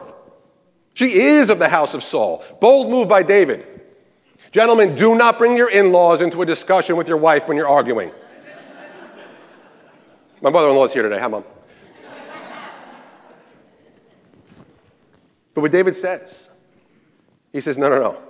She 0.94 1.14
is 1.14 1.50
of 1.50 1.58
the 1.58 1.70
house 1.70 1.96
of 1.96 2.04
Saul. 2.04 2.44
Bold 2.62 2.92
move 2.92 3.10
by 3.10 3.24
David. 3.24 3.77
Gentlemen, 4.58 4.96
do 4.96 5.14
not 5.14 5.38
bring 5.38 5.56
your 5.56 5.70
in 5.70 5.92
laws 5.92 6.20
into 6.20 6.42
a 6.42 6.46
discussion 6.48 6.98
with 6.98 7.08
your 7.08 7.18
wife 7.18 7.48
when 7.48 7.56
you're 7.56 7.70
arguing. 7.70 8.10
My 10.42 10.50
mother 10.50 10.70
in 10.70 10.76
law 10.76 10.86
is 10.86 10.92
here 10.92 11.04
today. 11.04 11.20
Hi, 11.20 11.28
Mom. 11.28 11.44
But 15.54 15.62
what 15.62 15.72
David 15.72 15.96
says, 15.96 16.50
he 17.54 17.62
says, 17.62 17.78
no, 17.78 17.88
no, 17.88 18.00
no. 18.00 18.22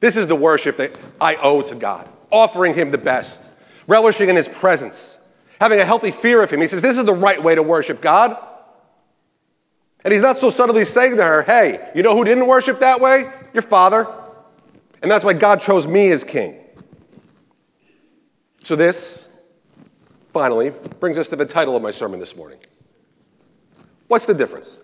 This 0.00 0.16
is 0.16 0.28
the 0.28 0.34
worship 0.34 0.78
that 0.78 0.98
I 1.20 1.34
owe 1.34 1.60
to 1.60 1.74
God, 1.74 2.08
offering 2.32 2.72
Him 2.72 2.90
the 2.90 2.96
best, 2.96 3.42
relishing 3.86 4.30
in 4.30 4.36
His 4.36 4.48
presence, 4.48 5.18
having 5.60 5.78
a 5.78 5.84
healthy 5.84 6.10
fear 6.10 6.42
of 6.42 6.48
Him. 6.48 6.62
He 6.62 6.68
says, 6.68 6.80
this 6.80 6.96
is 6.96 7.04
the 7.04 7.14
right 7.14 7.42
way 7.42 7.54
to 7.54 7.62
worship 7.62 8.00
God. 8.00 8.42
And 10.04 10.14
he's 10.14 10.22
not 10.22 10.38
so 10.38 10.48
subtly 10.48 10.86
saying 10.86 11.18
to 11.18 11.22
her, 11.22 11.42
hey, 11.42 11.90
you 11.94 12.02
know 12.02 12.16
who 12.16 12.24
didn't 12.24 12.46
worship 12.46 12.80
that 12.80 12.98
way? 12.98 13.30
Your 13.52 13.62
father. 13.62 14.22
And 15.02 15.10
that's 15.10 15.24
why 15.24 15.32
God 15.32 15.60
chose 15.60 15.86
me 15.86 16.10
as 16.10 16.24
king. 16.24 16.60
So, 18.64 18.74
this, 18.74 19.28
finally, 20.32 20.70
brings 21.00 21.18
us 21.18 21.28
to 21.28 21.36
the 21.36 21.46
title 21.46 21.76
of 21.76 21.82
my 21.82 21.90
sermon 21.90 22.18
this 22.18 22.34
morning. 22.34 22.58
What's 24.08 24.26
the 24.26 24.34
difference? 24.34 24.78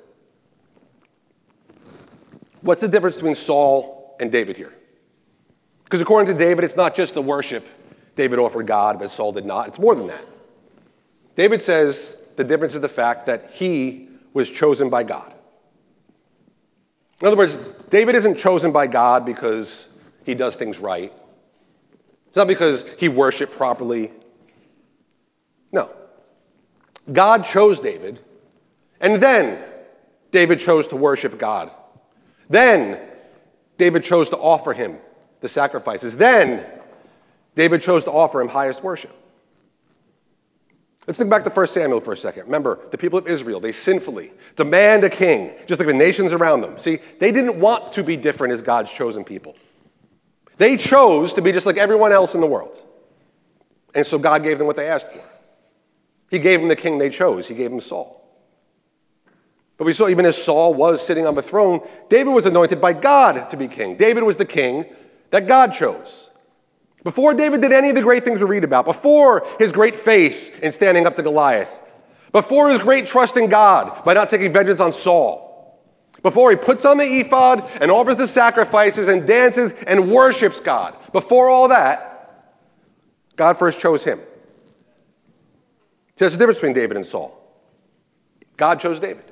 What's 2.61 2.81
the 2.81 2.88
difference 2.88 3.16
between 3.16 3.35
Saul 3.35 4.16
and 4.20 4.31
David 4.31 4.57
here? 4.57 4.72
Because 5.85 6.01
according 6.01 6.33
to 6.33 6.38
David, 6.38 6.64
it's 6.64 6.77
not 6.77 6.94
just 6.94 7.14
the 7.14 7.22
worship 7.22 7.66
David 8.14 8.38
offered 8.38 8.66
God, 8.66 8.98
but 8.98 9.11
Saul 9.11 9.33
did 9.33 9.44
not. 9.44 9.68
It's 9.68 9.79
more 9.79 9.94
than 9.94 10.07
that. 10.07 10.25
David 11.35 11.61
says 11.61 12.16
the 12.37 12.44
difference 12.44 12.75
is 12.75 12.81
the 12.81 12.88
fact 12.88 13.27
that 13.27 13.51
he 13.53 14.09
was 14.33 14.51
chosen 14.51 14.88
by 14.88 15.03
God. 15.03 15.35
In 17.20 17.27
other 17.27 17.37
words, 17.37 17.59
David 17.90 18.14
isn't 18.14 18.37
chosen 18.37 18.72
by 18.72 18.87
God 18.87 19.25
because 19.25 19.88
he 20.25 20.35
does 20.35 20.57
things 20.57 20.79
right. 20.79 21.13
It's 22.29 22.37
not 22.37 22.49
because 22.49 22.85
he 22.99 23.09
worshiped 23.09 23.53
properly. 23.53 24.11
No. 25.73 25.91
God 27.13 27.45
chose 27.45 27.81
David, 27.81 28.21
and 29.01 29.23
then 29.23 29.63
David 30.31 30.59
chose 30.59 30.89
to 30.89 30.97
worship 30.97 31.39
God. 31.39 31.71
Then 32.49 33.01
David 33.79 34.05
chose 34.05 34.31
to 34.31 34.37
offer 34.37 34.73
him 34.73 34.97
the 35.41 35.49
sacrifices. 35.49 36.17
Then 36.17 36.65
David 37.55 37.83
chose 37.83 38.05
to 38.05 38.13
offer 38.13 38.41
him 38.41 38.49
highest 38.49 38.83
worship. 38.83 39.15
Let's 41.07 41.19
think 41.19 41.29
back 41.29 41.43
to 41.45 41.51
1 41.51 41.67
Samuel 41.67 42.01
for 42.01 42.13
a 42.13 42.17
second. 42.17 42.45
Remember, 42.45 42.79
the 42.93 42.99
people 42.99 43.19
of 43.19 43.27
Israel, 43.27 43.59
they 43.59 43.73
sinfully 43.73 44.33
demand 44.55 45.03
a 45.03 45.11
king, 45.11 45.53
just 45.67 45.81
like 45.81 45.89
the 45.89 45.95
nations 45.95 46.33
around 46.33 46.61
them. 46.61 46.79
See, 46.79 47.01
they 47.19 47.33
didn't 47.33 47.59
want 47.59 47.93
to 47.95 48.05
be 48.05 48.17
different 48.17 48.55
as 48.55 48.63
God's 48.63 48.93
chosen 48.93 49.25
people. 49.25 49.57
They 50.59 50.77
chose 50.77 51.33
to 51.35 51.43
be 51.43 51.53
just 51.53 51.67
like 51.67 51.77
everyone 51.77 52.12
else 52.12 52.35
in 52.35 52.41
the 52.41 52.47
world. 52.47 52.83
And 53.95 54.07
so 54.07 54.19
God 54.19 54.43
gave 54.43 54.59
them 54.59 54.67
what 54.67 54.77
they 54.77 54.88
asked 54.88 55.12
for. 55.12 55.23
He 56.31 56.38
gave 56.38 56.61
them 56.61 56.69
the 56.69 56.77
king 56.77 56.99
they 56.99 57.11
chose, 57.11 57.49
He 57.49 57.55
gave 57.55 57.71
them 57.71 57.81
Saul. 57.81 58.19
But 59.77 59.87
we 59.87 59.93
saw 59.93 60.09
even 60.09 60.27
as 60.27 60.43
Saul 60.43 60.75
was 60.75 61.05
sitting 61.05 61.27
on 61.27 61.35
the 61.35 61.43
throne, 61.43 61.81
David 62.09 62.31
was 62.31 62.47
anointed 62.47 62.81
by 62.81 62.93
God 62.93 63.51
to 63.51 63.57
be 63.57 63.69
king. 63.69 63.97
David 63.97 64.23
was 64.23 64.37
the 64.37 64.45
king 64.45 64.87
that 65.31 65.49
God 65.49 65.73
chose. 65.73 66.31
Before 67.03 67.35
David 67.35 67.62
did 67.62 67.73
any 67.73 67.88
of 67.88 67.97
the 67.97 68.03
great 68.03 68.25
things 68.25 68.38
we 68.38 68.47
read 68.47 68.65
about, 68.65 68.85
before 68.85 69.45
his 69.59 69.73
great 69.73 69.97
faith 69.97 70.59
in 70.62 70.71
standing 70.71 71.07
up 71.07 71.17
to 71.17 71.23
Goliath, 71.23 71.71
before 72.31 72.71
his 72.71 72.79
great 72.79 73.07
trust 73.07 73.37
in 73.37 73.51
God 73.51 74.05
by 74.05 74.15
not 74.15 74.29
taking 74.29 74.53
vengeance 74.53 74.79
on 74.79 74.93
Saul, 74.93 75.52
before 76.23 76.51
he 76.51 76.57
puts 76.57 76.85
on 76.85 76.99
the 76.99 77.05
ephod 77.05 77.69
and 77.81 77.91
offers 77.91 78.17
the 78.17 78.27
sacrifices 78.27 79.09
and 79.09 79.27
dances 79.27 79.73
and 79.87 80.11
worships 80.11 80.61
God, 80.61 80.97
before 81.13 81.49
all 81.49 81.69
that, 81.69 82.59
God 83.37 83.59
first 83.59 83.81
chose 83.81 84.05
him. 84.05 84.21
That's 86.17 86.35
the 86.35 86.39
difference 86.39 86.59
between 86.59 86.75
David 86.75 86.97
and 86.97 87.05
Saul. 87.05 87.37
God 88.57 88.79
chose 88.79 89.01
David. 89.01 89.25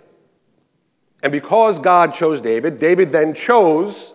And 1.23 1.31
because 1.31 1.79
God 1.79 2.15
chose 2.15 2.41
David, 2.41 2.81
David 2.81 3.13
then 3.13 3.35
chose 3.35 4.15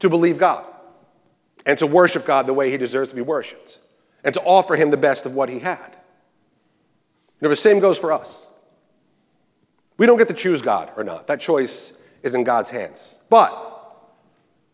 to 0.00 0.08
believe 0.08 0.38
God 0.38 0.64
and 1.64 1.78
to 1.78 1.86
worship 1.86 2.24
God 2.24 2.46
the 2.46 2.54
way 2.54 2.70
he 2.70 2.78
deserves 2.78 3.10
to 3.10 3.14
be 3.14 3.22
worshiped 3.22 3.78
and 4.24 4.34
to 4.34 4.40
offer 4.42 4.74
him 4.74 4.90
the 4.90 4.96
best 4.96 5.26
of 5.26 5.34
what 5.34 5.48
he 5.48 5.60
had. 5.60 5.96
You 7.40 7.46
know, 7.46 7.50
the 7.50 7.56
same 7.56 7.78
goes 7.78 7.98
for 7.98 8.12
us. 8.12 8.46
We 9.98 10.06
don't 10.06 10.18
get 10.18 10.28
to 10.28 10.34
choose 10.34 10.62
God 10.62 10.90
or 10.96 11.04
not. 11.04 11.26
That 11.26 11.40
choice 11.40 11.92
is 12.26 12.34
in 12.34 12.44
God's 12.44 12.68
hands. 12.68 13.18
But 13.30 13.62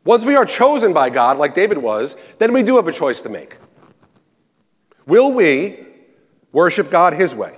once 0.04 0.24
we 0.24 0.34
are 0.34 0.44
chosen 0.44 0.92
by 0.92 1.10
God, 1.10 1.38
like 1.38 1.54
David 1.54 1.78
was, 1.78 2.16
then 2.38 2.52
we 2.52 2.62
do 2.62 2.76
have 2.76 2.88
a 2.88 2.92
choice 2.92 3.20
to 3.22 3.28
make. 3.28 3.56
Will 5.06 5.30
we 5.30 5.86
worship 6.50 6.90
God 6.90 7.12
his 7.12 7.34
way? 7.34 7.56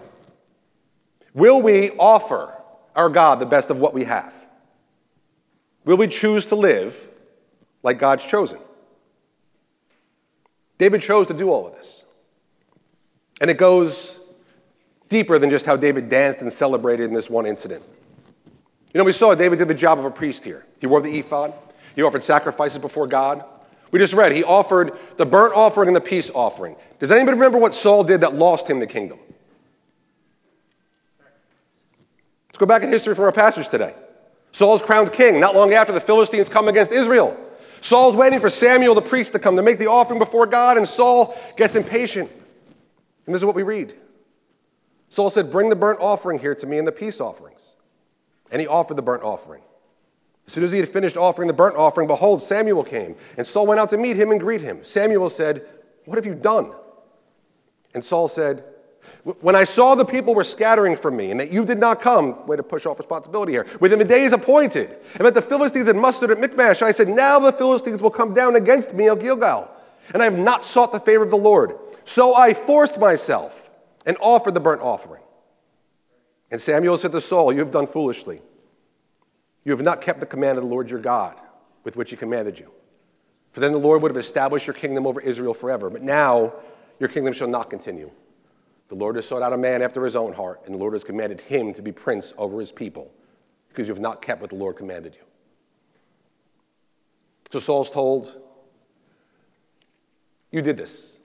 Will 1.33 1.63
we 1.63 1.91
offer 1.93 2.53
our 2.95 3.09
God 3.09 3.41
the 3.41 3.47
best 3.47 3.71
of 3.71 3.79
what 3.79 3.95
we 3.95 4.05
have? 4.05 4.35
Will 5.85 5.97
we 5.97 6.07
choose 6.07 6.47
to 6.47 6.55
live 6.55 7.09
like 7.83 7.99
God's 7.99 8.25
chosen? 8.25 8.59
David 10.77 11.03
chose 11.03 11.27
to 11.29 11.35
do 11.35 11.51
all 11.51 11.67
of 11.67 11.75
this. 11.75 12.05
And 13.41 13.51
it 13.51 13.59
goes 13.59 14.19
deeper 15.09 15.39
than 15.39 15.51
just 15.51 15.67
how 15.67 15.77
David 15.77 16.09
danced 16.09 16.41
and 16.41 16.53
celebrated 16.53 17.05
in 17.05 17.15
this 17.15 17.31
one 17.31 17.47
incident. 17.47 17.85
You 18.95 18.99
know, 18.99 19.05
we 19.05 19.13
saw 19.13 19.35
David 19.35 19.59
did 19.59 19.67
the 19.67 19.75
job 19.75 19.99
of 19.99 20.05
a 20.05 20.11
priest 20.11 20.45
here. 20.45 20.65
He 20.81 20.87
wore 20.87 21.01
the 21.01 21.19
ephod, 21.19 21.53
he 21.97 22.03
offered 22.03 22.25
sacrifices 22.25 22.79
before 22.79 23.07
God. 23.07 23.45
We 23.91 23.99
just 24.01 24.15
read, 24.15 24.33
he 24.33 24.43
offered 24.43 24.93
the 25.19 25.27
burnt 25.27 25.55
offering 25.55 25.89
and 25.89 25.97
the 25.97 26.01
peace 26.01 26.31
offering. 26.35 26.75
Does 26.99 27.11
anybody 27.11 27.35
remember 27.35 27.59
what 27.59 27.75
Saul 27.75 28.03
did 28.03 28.23
that 28.23 28.35
lost 28.35 28.69
him 28.69 28.81
the 28.81 28.87
kingdom? 28.87 29.19
Let's 32.49 32.59
go 32.59 32.67
back 32.67 32.83
in 32.83 32.91
history 32.91 33.15
for 33.15 33.25
our 33.25 33.33
passage 33.33 33.69
today. 33.69 33.95
Saul's 34.53 34.83
crowned 34.83 35.13
king 35.13 35.39
not 35.39 35.55
long 35.55 35.75
after 35.75 35.93
the 35.93 36.01
Philistines 36.01 36.49
come 36.49 36.69
against 36.69 36.93
Israel. 36.93 37.37
Saul's 37.81 38.17
waiting 38.17 38.41
for 38.41 38.49
Samuel 38.49 38.95
the 38.95 39.03
priest 39.03 39.33
to 39.33 39.39
come 39.39 39.57
to 39.57 39.63
make 39.63 39.79
the 39.79 39.89
offering 39.89 40.19
before 40.19 40.47
God, 40.47 40.77
and 40.77 40.89
Saul 40.89 41.37
gets 41.57 41.75
impatient. 41.75 42.31
And 43.27 43.35
this 43.35 43.43
is 43.43 43.45
what 43.45 43.57
we 43.57 43.65
read 43.65 43.95
Saul 45.09 45.31
said, 45.31 45.51
Bring 45.51 45.69
the 45.69 45.77
burnt 45.77 46.01
offering 46.01 46.39
here 46.39 46.55
to 46.55 46.67
me 46.67 46.79
and 46.79 46.87
the 46.87 46.93
peace 46.93 47.21
offerings. 47.21 47.75
And 48.55 48.61
he 48.61 48.69
offered 48.69 48.97
the 48.97 49.03
burnt 49.03 49.25
offering. 49.25 49.63
As 50.47 50.53
soon 50.53 50.63
as 50.63 50.71
he 50.71 50.79
had 50.79 50.89
finished 50.89 51.17
offering 51.17 51.49
the 51.49 51.53
burnt 51.55 51.75
offering, 51.75 52.07
behold, 52.07 52.41
Samuel 52.41 52.85
came, 52.85 53.17
and 53.37 53.45
Saul 53.45 53.67
went 53.67 53.81
out 53.81 53.91
to 53.91 53.99
meet 53.99 54.17
him 54.17 54.31
and 54.31 54.39
greet 54.39 54.61
him. 54.61 54.85
Samuel 54.85 55.29
said, 55.29 55.67
What 56.05 56.19
have 56.19 56.25
you 56.25 56.37
done? 56.37 56.73
And 57.95 58.05
Saul 58.05 58.29
said, 58.29 58.63
When 59.41 59.57
I 59.57 59.65
saw 59.65 59.97
the 59.97 60.05
people 60.05 60.37
were 60.37 60.45
scattering 60.45 60.95
from 60.97 61.17
me, 61.17 61.33
and 61.33 61.41
that 61.41 61.51
you 61.51 61.65
did 61.65 61.81
not 61.81 62.01
come, 62.01 62.47
way 62.47 62.57
to 62.57 62.63
push 62.63 62.87
off 62.87 63.01
responsibility 63.01 63.51
here, 63.51 63.67
within 63.81 63.99
the 63.99 64.05
days 64.05 64.31
appointed, 64.31 64.99
and 65.17 65.27
that 65.27 65.35
the 65.35 65.43
Philistines 65.43 65.89
had 65.89 65.97
mustered 65.97 66.31
at 66.31 66.39
Michmash, 66.39 66.81
I 66.81 66.93
said, 66.93 67.09
Now 67.09 67.41
the 67.41 67.51
Philistines 67.51 68.01
will 68.01 68.11
come 68.11 68.35
down 68.35 68.55
against 68.55 68.95
me 68.95 69.09
at 69.09 69.19
Gilgal, 69.19 69.69
and 70.13 70.23
I 70.23 70.27
have 70.27 70.39
not 70.39 70.65
sought 70.65 70.93
the 70.93 71.01
favor 71.01 71.25
of 71.25 71.31
the 71.31 71.37
Lord. 71.37 71.77
So 72.05 72.37
I 72.37 72.55
forced 72.55 73.01
myself 73.01 73.69
and 74.07 74.17
offered 74.21 74.55
the 74.55 74.61
burnt 74.61 74.81
offering. 74.81 75.24
And 76.55 76.61
Samuel 76.61 76.97
said 76.97 77.11
to 77.11 77.21
Saul, 77.21 77.53
You 77.53 77.59
have 77.59 77.73
done 77.73 77.89
foolishly. 77.89 78.41
You 79.65 79.73
have 79.73 79.83
not 79.83 80.01
kept 80.01 80.21
the 80.21 80.27
command 80.27 80.57
of 80.57 80.63
the 80.63 80.71
Lord 80.71 80.89
your 80.89 81.01
God 81.01 81.35
with 81.83 81.97
which 81.97 82.11
he 82.11 82.17
commanded 82.17 82.61
you. 82.61 82.71
For 83.51 83.59
then 83.59 83.73
the 83.73 83.79
Lord 83.79 84.03
would 84.03 84.13
have 84.13 84.25
established 84.25 84.65
your 84.65 84.75
kingdom 84.75 85.05
over 85.05 85.21
Israel 85.21 85.53
forever. 85.53 85.91
But 85.91 86.03
now 86.03 86.53
your 87.01 87.09
kingdom 87.09 87.35
shall 87.35 87.49
not 87.49 87.71
continue. 87.71 88.09
The 88.87 88.95
Lord 88.95 89.17
has 89.17 89.27
sought 89.27 89.43
out 89.43 89.53
a 89.53 89.57
man 89.57 89.83
after 89.83 90.05
his 90.05 90.15
own 90.15 90.33
heart, 90.33 90.61
and 90.65 90.73
the 90.73 90.79
Lord 90.79 90.93
has 90.93 91.03
commanded 91.03 91.41
him 91.41 91.75
to 91.75 91.83
be 91.83 91.91
prince 91.91 92.33
over 92.39 92.61
his 92.61 92.71
people, 92.71 93.13
because 93.69 93.89
you 93.89 93.93
have 93.93 94.01
not 94.01 94.23
kept 94.23 94.41
what 94.41 94.51
the 94.51 94.57
Lord 94.57 94.77
commanded 94.77 95.17
you. 95.17 95.25
So 97.51 97.59
Saul's 97.59 97.91
told, 97.91 98.33
You 100.53 100.63
did 100.63 100.77
this. 100.77 101.19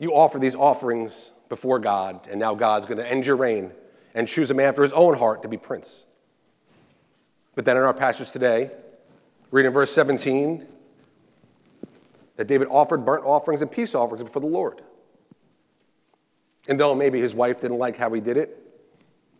You 0.00 0.16
offer 0.16 0.40
these 0.40 0.56
offerings 0.56 1.30
before 1.48 1.78
God, 1.78 2.26
and 2.28 2.40
now 2.40 2.56
God's 2.56 2.86
going 2.86 2.98
to 2.98 3.08
end 3.08 3.24
your 3.24 3.36
reign 3.36 3.70
and 4.14 4.28
choose 4.28 4.50
a 4.50 4.54
man 4.54 4.68
after 4.68 4.82
his 4.82 4.92
own 4.92 5.16
heart 5.16 5.42
to 5.42 5.48
be 5.48 5.56
prince. 5.56 6.04
But 7.54 7.64
then 7.64 7.76
in 7.76 7.82
our 7.82 7.94
passage 7.94 8.30
today, 8.30 8.70
reading 9.50 9.72
verse 9.72 9.92
17, 9.92 10.66
that 12.36 12.46
David 12.46 12.68
offered 12.70 13.04
burnt 13.04 13.24
offerings 13.24 13.62
and 13.62 13.70
peace 13.70 13.94
offerings 13.94 14.22
before 14.22 14.40
the 14.42 14.48
Lord. 14.48 14.82
And 16.68 16.80
though 16.80 16.94
maybe 16.94 17.20
his 17.20 17.34
wife 17.34 17.60
didn't 17.60 17.78
like 17.78 17.96
how 17.96 18.12
he 18.12 18.20
did 18.20 18.36
it, 18.36 18.60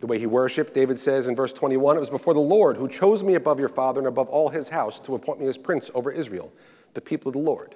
the 0.01 0.07
way 0.07 0.19
he 0.19 0.27
worshiped, 0.27 0.75
David 0.75 0.99
says 0.99 1.29
in 1.29 1.35
verse 1.35 1.53
21, 1.53 1.97
it 1.97 2.01
was 2.01 2.11
before 2.11 2.35
the 2.35 2.41
Lord 2.41 2.77
who 2.77 2.89
chose 2.89 3.25
me 3.25 3.37
above 3.37 3.59
your 3.59 3.69
father 3.69 4.01
and 4.01 4.07
above 4.07 4.29
all 4.29 4.49
his 4.49 4.69
house 4.69 5.01
to 5.01 5.15
appoint 5.15 5.41
me 5.41 5.47
as 5.47 5.57
prince 5.57 5.91
over 5.95 6.11
Israel, 6.11 6.53
the 6.93 7.01
people 7.01 7.31
of 7.31 7.35
the 7.35 7.41
Lord. 7.41 7.75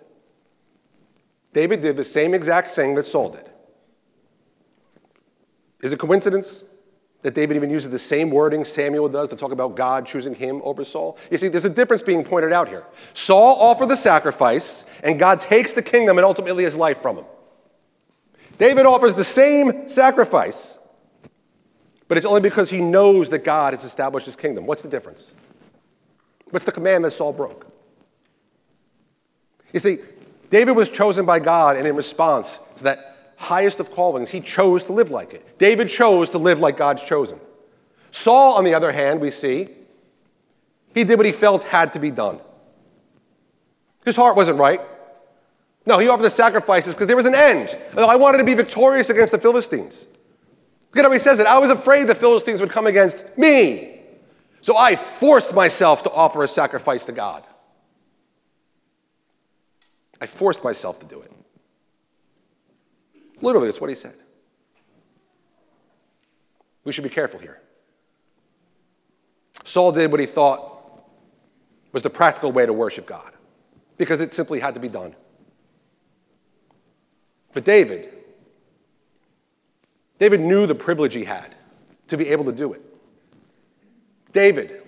David 1.54 1.80
did 1.80 1.96
the 1.96 2.04
same 2.04 2.34
exact 2.34 2.76
thing 2.76 2.94
that 2.96 3.06
Saul 3.06 3.30
did. 3.30 3.48
Is 5.80 5.92
it 5.92 5.98
coincidence? 5.98 6.64
That 7.22 7.34
David 7.34 7.56
even 7.56 7.70
uses 7.70 7.90
the 7.90 7.98
same 7.98 8.30
wording 8.30 8.64
Samuel 8.64 9.08
does 9.08 9.28
to 9.30 9.36
talk 9.36 9.50
about 9.50 9.74
God 9.74 10.06
choosing 10.06 10.34
him 10.34 10.60
over 10.64 10.84
Saul. 10.84 11.18
You 11.30 11.38
see, 11.38 11.48
there's 11.48 11.64
a 11.64 11.70
difference 11.70 12.02
being 12.02 12.22
pointed 12.22 12.52
out 12.52 12.68
here. 12.68 12.84
Saul 13.14 13.56
offered 13.60 13.88
the 13.88 13.96
sacrifice, 13.96 14.84
and 15.02 15.18
God 15.18 15.40
takes 15.40 15.72
the 15.72 15.82
kingdom 15.82 16.18
and 16.18 16.24
ultimately 16.24 16.64
his 16.64 16.76
life 16.76 17.02
from 17.02 17.16
him. 17.18 17.24
David 18.56 18.86
offers 18.86 19.14
the 19.14 19.24
same 19.24 19.88
sacrifice, 19.88 20.78
but 22.06 22.16
it's 22.16 22.26
only 22.26 22.40
because 22.40 22.70
he 22.70 22.80
knows 22.80 23.30
that 23.30 23.44
God 23.44 23.74
has 23.74 23.84
established 23.84 24.26
his 24.26 24.36
kingdom. 24.36 24.66
What's 24.66 24.82
the 24.82 24.88
difference? 24.88 25.34
What's 26.50 26.64
the 26.64 26.72
command 26.72 27.04
that 27.04 27.12
Saul 27.12 27.32
broke? 27.32 27.66
You 29.72 29.80
see, 29.80 29.98
David 30.50 30.72
was 30.72 30.88
chosen 30.88 31.26
by 31.26 31.40
God, 31.40 31.76
and 31.76 31.86
in 31.86 31.94
response 31.94 32.58
to 32.76 32.84
that 32.84 33.17
highest 33.38 33.80
of 33.80 33.90
callings, 33.90 34.28
he 34.28 34.40
chose 34.40 34.84
to 34.84 34.92
live 34.92 35.10
like 35.10 35.32
it. 35.32 35.58
David 35.58 35.88
chose 35.88 36.28
to 36.30 36.38
live 36.38 36.58
like 36.58 36.76
God's 36.76 37.02
chosen. 37.02 37.40
Saul, 38.10 38.54
on 38.54 38.64
the 38.64 38.74
other 38.74 38.92
hand, 38.92 39.20
we 39.20 39.30
see, 39.30 39.68
he 40.92 41.04
did 41.04 41.16
what 41.16 41.26
he 41.26 41.32
felt 41.32 41.62
had 41.64 41.92
to 41.92 42.00
be 42.00 42.10
done. 42.10 42.40
His 44.04 44.16
heart 44.16 44.36
wasn't 44.36 44.58
right. 44.58 44.80
No, 45.86 45.98
he 45.98 46.08
offered 46.08 46.24
the 46.24 46.30
sacrifices 46.30 46.94
because 46.94 47.06
there 47.06 47.16
was 47.16 47.26
an 47.26 47.34
end. 47.34 47.78
I 47.96 48.16
wanted 48.16 48.38
to 48.38 48.44
be 48.44 48.54
victorious 48.54 49.08
against 49.08 49.32
the 49.32 49.38
Philistines. 49.38 50.06
Look 50.90 50.98
at 50.98 51.04
how 51.04 51.12
he 51.12 51.18
says 51.18 51.38
it. 51.38 51.46
I 51.46 51.58
was 51.58 51.70
afraid 51.70 52.08
the 52.08 52.14
Philistines 52.14 52.60
would 52.60 52.70
come 52.70 52.86
against 52.86 53.18
me. 53.36 54.00
So 54.60 54.76
I 54.76 54.96
forced 54.96 55.54
myself 55.54 56.02
to 56.02 56.10
offer 56.10 56.42
a 56.42 56.48
sacrifice 56.48 57.06
to 57.06 57.12
God. 57.12 57.44
I 60.20 60.26
forced 60.26 60.64
myself 60.64 60.98
to 61.00 61.06
do 61.06 61.20
it. 61.20 61.30
Literally, 63.40 63.68
that's 63.68 63.80
what 63.80 63.90
he 63.90 63.96
said. 63.96 64.14
We 66.84 66.92
should 66.92 67.04
be 67.04 67.10
careful 67.10 67.38
here. 67.38 67.60
Saul 69.64 69.92
did 69.92 70.10
what 70.10 70.20
he 70.20 70.26
thought 70.26 71.02
was 71.92 72.02
the 72.02 72.10
practical 72.10 72.52
way 72.52 72.64
to 72.64 72.72
worship 72.72 73.06
God 73.06 73.32
because 73.96 74.20
it 74.20 74.32
simply 74.32 74.60
had 74.60 74.74
to 74.74 74.80
be 74.80 74.88
done. 74.88 75.14
But 77.52 77.64
David, 77.64 78.14
David 80.18 80.40
knew 80.40 80.66
the 80.66 80.74
privilege 80.74 81.14
he 81.14 81.24
had 81.24 81.54
to 82.08 82.16
be 82.16 82.28
able 82.28 82.44
to 82.46 82.52
do 82.52 82.72
it. 82.72 82.82
David, 84.32 84.82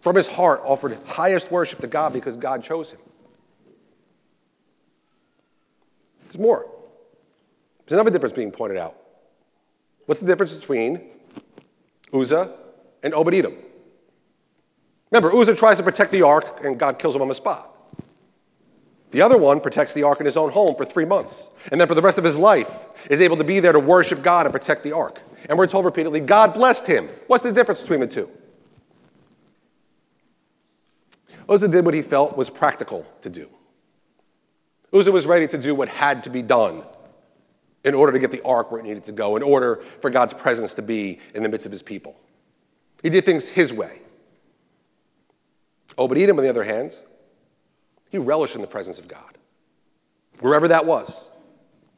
from 0.00 0.16
his 0.16 0.26
heart, 0.26 0.60
offered 0.64 0.98
highest 1.06 1.50
worship 1.50 1.80
to 1.80 1.86
God 1.86 2.12
because 2.12 2.36
God 2.36 2.62
chose 2.62 2.92
him. 2.92 3.00
There's 6.24 6.38
more. 6.38 6.66
There's 7.92 8.00
another 8.00 8.10
difference 8.10 8.34
being 8.34 8.50
pointed 8.50 8.78
out. 8.78 8.96
What's 10.06 10.18
the 10.18 10.26
difference 10.26 10.54
between 10.54 11.10
Uzzah 12.10 12.56
and 13.02 13.12
Obed 13.12 13.34
Edom? 13.34 13.54
Remember, 15.10 15.30
Uzzah 15.30 15.54
tries 15.54 15.76
to 15.76 15.82
protect 15.82 16.10
the 16.10 16.22
ark, 16.22 16.64
and 16.64 16.80
God 16.80 16.98
kills 16.98 17.14
him 17.14 17.20
on 17.20 17.28
the 17.28 17.34
spot. 17.34 17.76
The 19.10 19.20
other 19.20 19.36
one 19.36 19.60
protects 19.60 19.92
the 19.92 20.04
ark 20.04 20.20
in 20.20 20.24
his 20.24 20.38
own 20.38 20.50
home 20.50 20.74
for 20.74 20.86
three 20.86 21.04
months, 21.04 21.50
and 21.70 21.78
then 21.78 21.86
for 21.86 21.94
the 21.94 22.00
rest 22.00 22.16
of 22.16 22.24
his 22.24 22.38
life 22.38 22.70
is 23.10 23.20
able 23.20 23.36
to 23.36 23.44
be 23.44 23.60
there 23.60 23.72
to 23.72 23.78
worship 23.78 24.22
God 24.22 24.46
and 24.46 24.54
protect 24.54 24.84
the 24.84 24.92
ark. 24.92 25.20
And 25.50 25.58
we're 25.58 25.66
told 25.66 25.84
repeatedly, 25.84 26.20
God 26.20 26.54
blessed 26.54 26.86
him. 26.86 27.10
What's 27.26 27.44
the 27.44 27.52
difference 27.52 27.82
between 27.82 28.00
the 28.00 28.06
two? 28.06 28.30
Uzzah 31.46 31.68
did 31.68 31.84
what 31.84 31.92
he 31.92 32.00
felt 32.00 32.38
was 32.38 32.48
practical 32.48 33.04
to 33.20 33.28
do. 33.28 33.50
Uzzah 34.94 35.12
was 35.12 35.26
ready 35.26 35.46
to 35.46 35.58
do 35.58 35.74
what 35.74 35.90
had 35.90 36.24
to 36.24 36.30
be 36.30 36.40
done 36.40 36.84
in 37.84 37.94
order 37.94 38.12
to 38.12 38.18
get 38.18 38.30
the 38.30 38.42
ark 38.42 38.70
where 38.70 38.80
it 38.80 38.84
needed 38.84 39.04
to 39.04 39.12
go, 39.12 39.36
in 39.36 39.42
order 39.42 39.82
for 40.00 40.10
God's 40.10 40.34
presence 40.34 40.74
to 40.74 40.82
be 40.82 41.18
in 41.34 41.42
the 41.42 41.48
midst 41.48 41.66
of 41.66 41.72
his 41.72 41.82
people. 41.82 42.16
He 43.02 43.10
did 43.10 43.24
things 43.24 43.48
his 43.48 43.72
way. 43.72 44.00
Obed 45.98 46.16
Edom, 46.16 46.38
on 46.38 46.44
the 46.44 46.50
other 46.50 46.62
hand, 46.62 46.96
he 48.10 48.18
relished 48.18 48.54
in 48.54 48.60
the 48.60 48.66
presence 48.66 48.98
of 48.98 49.08
God, 49.08 49.38
wherever 50.40 50.68
that 50.68 50.86
was. 50.86 51.28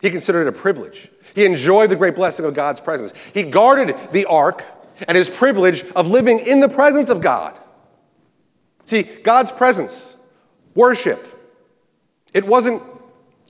He 0.01 0.11
considered 0.11 0.43
it 0.43 0.49
a 0.49 0.53
privilege. 0.53 1.11
He 1.35 1.45
enjoyed 1.45 1.91
the 1.91 1.97
great 1.97 2.15
blessing 2.15 2.45
of 2.45 2.55
God's 2.55 2.81
presence. 2.81 3.13
He 3.33 3.43
guarded 3.43 3.97
the 4.13 4.27
ark 4.27 4.65
and 5.09 5.17
his 5.17 5.29
privilege 5.29 5.85
of 5.97 6.07
living 6.07 6.41
in 6.41 6.61
the 6.61 6.69
presence 6.69 7.09
of 7.09 7.21
God. 7.21 7.59
See, 8.87 9.03
God's 9.03 9.51
presence, 9.51 10.17
worship, 10.75 11.27
it 12.33 12.47
wasn't 12.47 12.83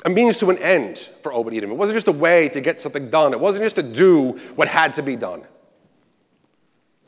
a 0.05 0.11
means 0.11 0.39
to 0.39 0.51
an 0.51 0.59
end 0.59 1.09
for 1.23 1.33
Obed 1.33 1.55
Edom. 1.55 1.71
It 1.71 1.75
wasn't 1.75 1.97
just 1.97 2.09
a 2.09 2.13
way 2.13 2.49
to 2.51 2.61
get 2.61 2.81
something 2.81 3.09
done, 3.11 3.33
it 3.33 3.41
wasn't 3.41 3.65
just 3.65 3.77
to 3.77 3.83
do 3.83 4.39
what 4.55 4.69
had 4.69 4.95
to 4.95 5.03
be 5.03 5.17
done. 5.17 5.45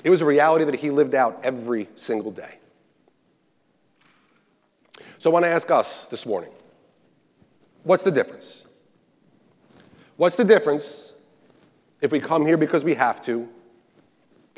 It 0.04 0.11
was 0.11 0.20
a 0.20 0.26
reality 0.26 0.64
that 0.64 0.74
he 0.76 0.90
lived 0.90 1.14
out 1.14 1.40
every 1.42 1.88
single 1.96 2.30
day. 2.30 2.59
So 5.18 5.30
I 5.30 5.32
want 5.32 5.44
to 5.44 5.48
ask 5.48 5.70
us 5.70 6.06
this 6.06 6.26
morning 6.26 6.50
what's 7.82 8.02
the 8.02 8.11
difference? 8.11 8.64
What's 10.16 10.37
the 10.37 10.44
difference 10.44 11.12
if 12.00 12.11
we 12.11 12.20
come 12.20 12.46
here 12.46 12.56
because 12.56 12.85
we 12.85 12.94
have 12.94 13.20
to, 13.22 13.48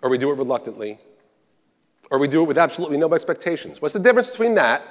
or 0.03 0.11
we 0.11 0.18
do 0.18 0.31
it 0.31 0.38
reluctantly, 0.38 0.98
or 2.11 2.18
we 2.18 2.29
do 2.29 2.42
it 2.42 2.46
with 2.46 2.59
absolutely 2.59 2.96
no 2.96 3.12
expectations? 3.14 3.81
What's 3.81 3.92
the 3.92 4.01
difference 4.01 4.31
between 4.31 4.55
that 4.55 4.83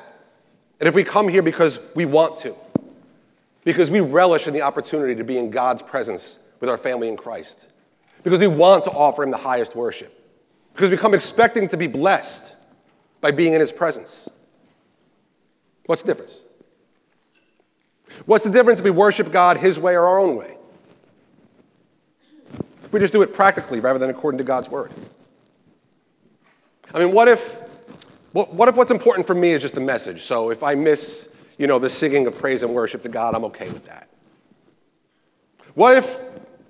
and 0.80 0.88
if 0.88 0.94
we 0.94 1.04
come 1.04 1.28
here 1.28 1.42
because 1.42 1.80
we 1.96 2.06
want 2.06 2.38
to? 2.38 2.56
Because 3.68 3.92
we 3.92 4.00
relish 4.00 4.48
in 4.48 4.54
the 4.54 4.62
opportunity 4.62 5.14
to 5.14 5.26
be 5.26 5.38
in 5.38 5.52
God's 5.52 5.82
presence 5.82 6.40
with 6.62 6.70
our 6.70 6.78
family 6.78 7.10
in 7.10 7.18
Christ. 7.18 7.68
Because 8.24 8.40
we 8.40 8.48
want 8.48 8.86
to 8.86 8.92
offer 8.92 9.24
Him 9.24 9.30
the 9.30 9.36
highest 9.36 9.76
worship. 9.76 10.26
Because 10.72 10.90
we 10.90 10.96
come 10.96 11.14
expecting 11.14 11.68
to 11.68 11.76
be 11.76 11.86
blessed 11.86 12.56
by 13.20 13.32
being 13.32 13.52
in 13.52 13.60
His 13.60 13.74
presence. 13.74 14.30
What's 15.86 16.02
the 16.02 16.08
difference? 16.08 16.44
What's 18.26 18.46
the 18.46 18.52
difference 18.52 18.80
if 18.80 18.86
we 18.86 18.92
worship 18.92 19.34
God 19.34 19.58
His 19.58 19.78
way 19.78 19.96
or 19.96 20.06
our 20.06 20.18
own 20.18 20.38
way? 20.38 20.56
If 22.86 22.94
we 22.94 23.02
just 23.02 23.12
do 23.12 23.22
it 23.22 23.34
practically 23.34 23.82
rather 23.82 24.00
than 24.00 24.10
according 24.10 24.38
to 24.38 24.46
God's 24.46 24.70
word. 24.70 24.94
I 26.94 27.00
mean, 27.00 27.12
what 27.12 27.28
if, 27.28 27.60
what, 28.32 28.54
what 28.54 28.70
if 28.70 28.78
what's 28.78 28.92
important 28.92 29.28
for 29.28 29.36
me 29.36 29.50
is 29.50 29.62
just 29.62 29.76
a 29.76 29.82
message? 29.82 30.24
So 30.24 30.52
if 30.52 30.64
I 30.64 30.74
miss, 30.74 31.28
you 31.58 31.68
know, 31.68 31.80
the 31.80 31.90
singing 31.90 32.28
of 32.28 32.38
praise 32.38 32.64
and 32.64 32.74
worship 32.74 33.02
to 33.04 33.10
God, 33.10 33.36
I'm 33.36 33.46
okay 33.46 33.70
with 33.70 33.86
that. 33.86 34.10
What 35.74 35.98
if, 35.98 36.22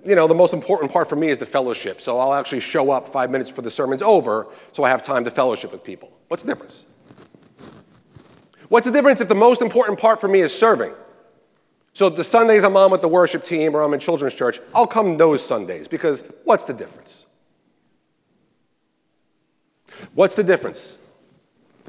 you 0.04 0.14
know, 0.14 0.26
the 0.26 0.34
most 0.34 0.54
important 0.54 0.92
part 0.92 1.08
for 1.08 1.16
me 1.16 1.28
is 1.28 1.38
the 1.38 1.46
fellowship? 1.46 2.00
So 2.00 2.18
I'll 2.18 2.34
actually 2.34 2.60
show 2.60 2.90
up 2.90 3.12
five 3.12 3.30
minutes 3.30 3.50
before 3.50 3.64
the 3.64 3.70
sermon's 3.70 4.02
over 4.02 4.48
so 4.72 4.84
I 4.84 4.90
have 4.90 5.02
time 5.02 5.24
to 5.24 5.30
fellowship 5.30 5.72
with 5.72 5.84
people. 5.84 6.12
What's 6.28 6.42
the 6.42 6.52
difference? 6.52 6.84
What's 8.68 8.86
the 8.86 8.92
difference 8.92 9.20
if 9.20 9.28
the 9.28 9.34
most 9.34 9.62
important 9.62 9.98
part 9.98 10.20
for 10.20 10.28
me 10.28 10.40
is 10.40 10.56
serving? 10.56 10.92
So 11.94 12.08
the 12.08 12.22
Sundays 12.22 12.64
I'm 12.64 12.76
on 12.76 12.90
with 12.90 13.00
the 13.00 13.08
worship 13.08 13.42
team 13.44 13.74
or 13.74 13.82
I'm 13.82 13.92
in 13.94 14.00
children's 14.00 14.34
church, 14.34 14.60
I'll 14.74 14.86
come 14.86 15.16
those 15.16 15.44
Sundays 15.44 15.88
because 15.88 16.22
what's 16.44 16.64
the 16.64 16.74
difference? 16.74 17.26
What's 20.14 20.34
the 20.34 20.44
difference? 20.44 20.98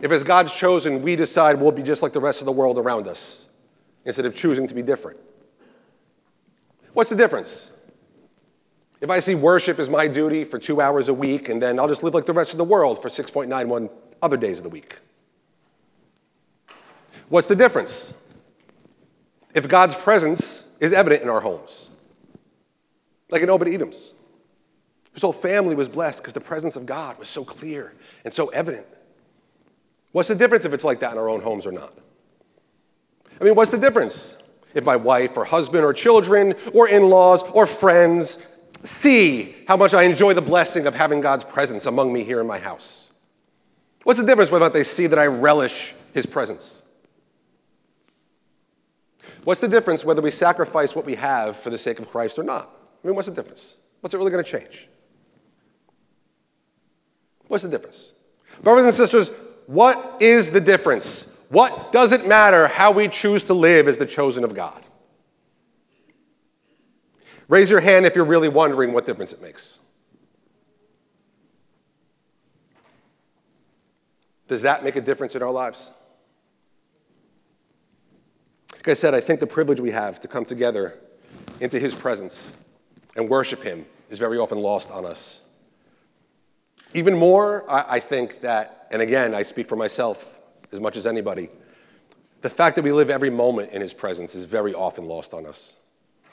If 0.01 0.11
as 0.11 0.23
God's 0.23 0.53
chosen, 0.53 1.01
we 1.01 1.15
decide 1.15 1.59
we'll 1.59 1.71
be 1.71 1.83
just 1.83 2.01
like 2.01 2.13
the 2.13 2.21
rest 2.21 2.39
of 2.39 2.45
the 2.45 2.51
world 2.51 2.77
around 2.77 3.07
us 3.07 3.47
instead 4.05 4.25
of 4.25 4.33
choosing 4.33 4.67
to 4.67 4.73
be 4.73 4.81
different. 4.81 5.19
What's 6.93 7.09
the 7.09 7.15
difference? 7.15 7.71
If 9.01 9.09
I 9.09 9.19
see 9.19 9.35
worship 9.35 9.79
as 9.79 9.89
my 9.89 10.07
duty 10.07 10.43
for 10.43 10.59
two 10.59 10.81
hours 10.81 11.09
a 11.09 11.13
week 11.13 11.49
and 11.49 11.61
then 11.61 11.79
I'll 11.79 11.87
just 11.87 12.03
live 12.03 12.13
like 12.13 12.25
the 12.25 12.33
rest 12.33 12.51
of 12.51 12.57
the 12.57 12.63
world 12.63 13.01
for 13.01 13.09
6.91 13.09 13.89
other 14.21 14.37
days 14.37 14.57
of 14.57 14.63
the 14.63 14.69
week. 14.69 14.97
What's 17.29 17.47
the 17.47 17.55
difference? 17.55 18.13
if 19.53 19.67
God's 19.67 19.95
presence 19.95 20.63
is 20.79 20.93
evident 20.93 21.23
in 21.23 21.29
our 21.29 21.41
homes. 21.41 21.89
Like 23.29 23.41
in 23.41 23.49
Obed 23.49 23.67
Edom's. 23.67 24.13
His 25.13 25.21
whole 25.21 25.33
family 25.33 25.75
was 25.75 25.89
blessed 25.89 26.19
because 26.19 26.33
the 26.33 26.41
presence 26.41 26.75
of 26.75 26.85
God 26.85 27.17
was 27.17 27.29
so 27.29 27.43
clear 27.43 27.93
and 28.23 28.33
so 28.33 28.47
evident. 28.49 28.85
What's 30.11 30.29
the 30.29 30.35
difference 30.35 30.65
if 30.65 30.73
it's 30.73 30.83
like 30.83 30.99
that 31.01 31.11
in 31.11 31.17
our 31.17 31.29
own 31.29 31.41
homes 31.41 31.65
or 31.65 31.71
not? 31.71 31.93
I 33.39 33.43
mean, 33.43 33.55
what's 33.55 33.71
the 33.71 33.77
difference 33.77 34.35
if 34.73 34.83
my 34.83 34.95
wife 34.95 35.37
or 35.37 35.45
husband 35.45 35.85
or 35.85 35.93
children 35.93 36.55
or 36.73 36.87
in 36.87 37.09
laws 37.09 37.41
or 37.53 37.65
friends 37.67 38.37
see 38.83 39.55
how 39.67 39.77
much 39.77 39.93
I 39.93 40.03
enjoy 40.03 40.33
the 40.33 40.41
blessing 40.41 40.87
of 40.87 40.95
having 40.95 41.21
God's 41.21 41.43
presence 41.43 41.85
among 41.85 42.11
me 42.11 42.23
here 42.23 42.41
in 42.41 42.47
my 42.47 42.59
house? 42.59 43.11
What's 44.03 44.19
the 44.19 44.25
difference 44.25 44.51
whether 44.51 44.69
they 44.69 44.83
see 44.83 45.07
that 45.07 45.19
I 45.19 45.27
relish 45.27 45.93
his 46.13 46.25
presence? 46.25 46.81
What's 49.43 49.61
the 49.61 49.67
difference 49.67 50.03
whether 50.03 50.21
we 50.21 50.31
sacrifice 50.31 50.95
what 50.95 51.05
we 51.05 51.15
have 51.15 51.57
for 51.57 51.69
the 51.69 51.77
sake 51.77 51.99
of 51.99 52.09
Christ 52.09 52.39
or 52.39 52.43
not? 52.43 52.69
I 53.03 53.07
mean, 53.07 53.15
what's 53.15 53.27
the 53.27 53.33
difference? 53.33 53.77
What's 54.01 54.13
it 54.13 54.17
really 54.17 54.31
going 54.31 54.43
to 54.43 54.49
change? 54.49 54.87
What's 57.47 57.63
the 57.63 57.69
difference? 57.69 58.13
Brothers 58.63 58.85
and 58.85 58.93
sisters, 58.93 59.31
what 59.69 60.17
is 60.19 60.49
the 60.49 60.59
difference? 60.59 61.27
What 61.49 61.91
does 61.91 62.11
it 62.11 62.25
matter 62.25 62.67
how 62.67 62.91
we 62.91 63.07
choose 63.07 63.43
to 63.43 63.53
live 63.53 63.87
as 63.87 63.99
the 63.99 64.05
chosen 64.07 64.43
of 64.43 64.55
God? 64.55 64.83
Raise 67.47 67.69
your 67.69 67.79
hand 67.79 68.07
if 68.07 68.15
you're 68.15 68.25
really 68.25 68.49
wondering 68.49 68.93
what 68.93 69.05
difference 69.05 69.31
it 69.31 69.43
makes. 69.43 69.77
Does 74.47 74.63
that 74.63 74.83
make 74.83 74.95
a 74.95 75.01
difference 75.01 75.35
in 75.35 75.43
our 75.43 75.51
lives? 75.51 75.91
Like 78.73 78.87
I 78.87 78.93
said, 78.95 79.13
I 79.13 79.21
think 79.21 79.39
the 79.39 79.45
privilege 79.45 79.79
we 79.79 79.91
have 79.91 80.19
to 80.21 80.27
come 80.27 80.45
together 80.45 80.95
into 81.59 81.79
His 81.79 81.93
presence 81.93 82.53
and 83.15 83.29
worship 83.29 83.61
Him 83.61 83.85
is 84.09 84.17
very 84.17 84.39
often 84.39 84.57
lost 84.57 84.89
on 84.89 85.05
us. 85.05 85.43
Even 86.95 87.15
more, 87.15 87.71
I, 87.71 87.99
think 87.99 88.41
that, 88.41 88.78
and 88.91 89.01
again, 89.01 89.33
I 89.35 89.43
speak 89.43 89.67
for 89.67 89.75
myself 89.75 90.25
as 90.71 90.79
much 90.79 90.97
as 90.97 91.05
anybody, 91.05 91.49
the 92.41 92.49
fact 92.49 92.75
that 92.75 92.83
we 92.83 92.91
live 92.91 93.09
every 93.09 93.29
moment 93.29 93.71
in 93.71 93.81
His 93.81 93.93
presence 93.93 94.35
is 94.35 94.45
very 94.45 94.73
often 94.73 95.05
lost 95.05 95.33
on 95.33 95.45
us. 95.45 95.75
Do 96.25 96.29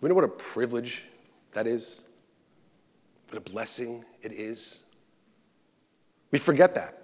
we 0.00 0.08
know 0.08 0.14
what 0.14 0.24
a 0.24 0.28
privilege 0.28 1.02
that 1.52 1.66
is? 1.66 2.04
What 3.28 3.38
a 3.38 3.50
blessing 3.50 4.04
it 4.22 4.32
is? 4.32 4.82
We 6.30 6.38
forget 6.38 6.74
that. 6.74 6.98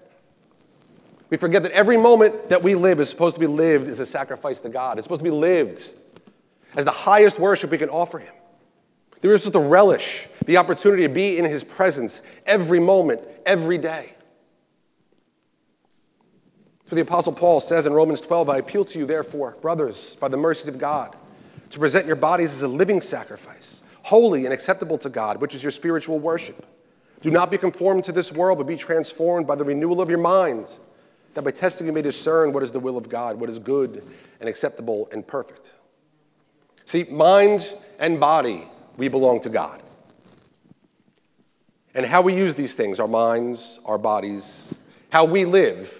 We 1.30 1.36
forget 1.36 1.62
that 1.62 1.72
every 1.72 1.98
moment 1.98 2.48
that 2.48 2.62
we 2.62 2.74
live 2.74 3.00
is 3.00 3.10
supposed 3.10 3.36
to 3.36 3.40
be 3.40 3.46
lived 3.46 3.88
as 3.88 4.00
a 4.00 4.06
sacrifice 4.06 4.60
to 4.62 4.70
God. 4.70 4.98
It's 4.98 5.04
supposed 5.04 5.20
to 5.20 5.24
be 5.24 5.30
lived 5.30 5.92
as 6.74 6.84
the 6.84 6.90
highest 6.90 7.38
worship 7.38 7.70
we 7.70 7.78
can 7.78 7.90
offer 7.90 8.18
Him. 8.18 8.32
There 9.20 9.34
is 9.34 9.42
just 9.42 9.52
to 9.54 9.60
relish 9.60 10.26
the 10.46 10.56
opportunity 10.56 11.02
to 11.02 11.08
be 11.08 11.38
in 11.38 11.44
His 11.44 11.64
presence 11.64 12.22
every 12.46 12.80
moment, 12.80 13.20
every 13.44 13.78
day. 13.78 14.14
So 16.88 16.96
the 16.96 17.02
Apostle 17.02 17.32
Paul 17.32 17.60
says 17.60 17.84
in 17.84 17.92
Romans 17.92 18.20
12, 18.20 18.48
I 18.48 18.58
appeal 18.58 18.84
to 18.86 18.98
you, 18.98 19.06
therefore, 19.06 19.56
brothers, 19.60 20.16
by 20.20 20.28
the 20.28 20.36
mercies 20.36 20.68
of 20.68 20.78
God, 20.78 21.16
to 21.70 21.78
present 21.78 22.06
your 22.06 22.16
bodies 22.16 22.52
as 22.52 22.62
a 22.62 22.68
living 22.68 23.02
sacrifice, 23.02 23.82
holy 24.02 24.46
and 24.46 24.54
acceptable 24.54 24.96
to 24.98 25.10
God, 25.10 25.38
which 25.38 25.54
is 25.54 25.62
your 25.62 25.72
spiritual 25.72 26.18
worship. 26.18 26.64
Do 27.20 27.30
not 27.30 27.50
be 27.50 27.58
conformed 27.58 28.04
to 28.04 28.12
this 28.12 28.32
world, 28.32 28.58
but 28.58 28.66
be 28.66 28.76
transformed 28.76 29.46
by 29.46 29.56
the 29.56 29.64
renewal 29.64 30.00
of 30.00 30.08
your 30.08 30.18
mind 30.18 30.68
that 31.34 31.42
by 31.42 31.50
testing 31.50 31.86
you 31.86 31.92
may 31.92 32.02
discern 32.02 32.52
what 32.52 32.62
is 32.62 32.72
the 32.72 32.80
will 32.80 32.96
of 32.96 33.08
God, 33.08 33.38
what 33.38 33.50
is 33.50 33.58
good 33.58 34.04
and 34.40 34.48
acceptable 34.48 35.08
and 35.12 35.26
perfect. 35.26 35.72
See, 36.84 37.04
mind 37.04 37.76
and 37.98 38.18
body, 38.18 38.68
we 38.98 39.08
belong 39.08 39.40
to 39.40 39.48
God. 39.48 39.80
And 41.94 42.04
how 42.04 42.20
we 42.20 42.36
use 42.36 42.54
these 42.54 42.74
things, 42.74 43.00
our 43.00 43.08
minds, 43.08 43.78
our 43.86 43.96
bodies, 43.96 44.74
how 45.08 45.24
we 45.24 45.46
live, 45.46 45.90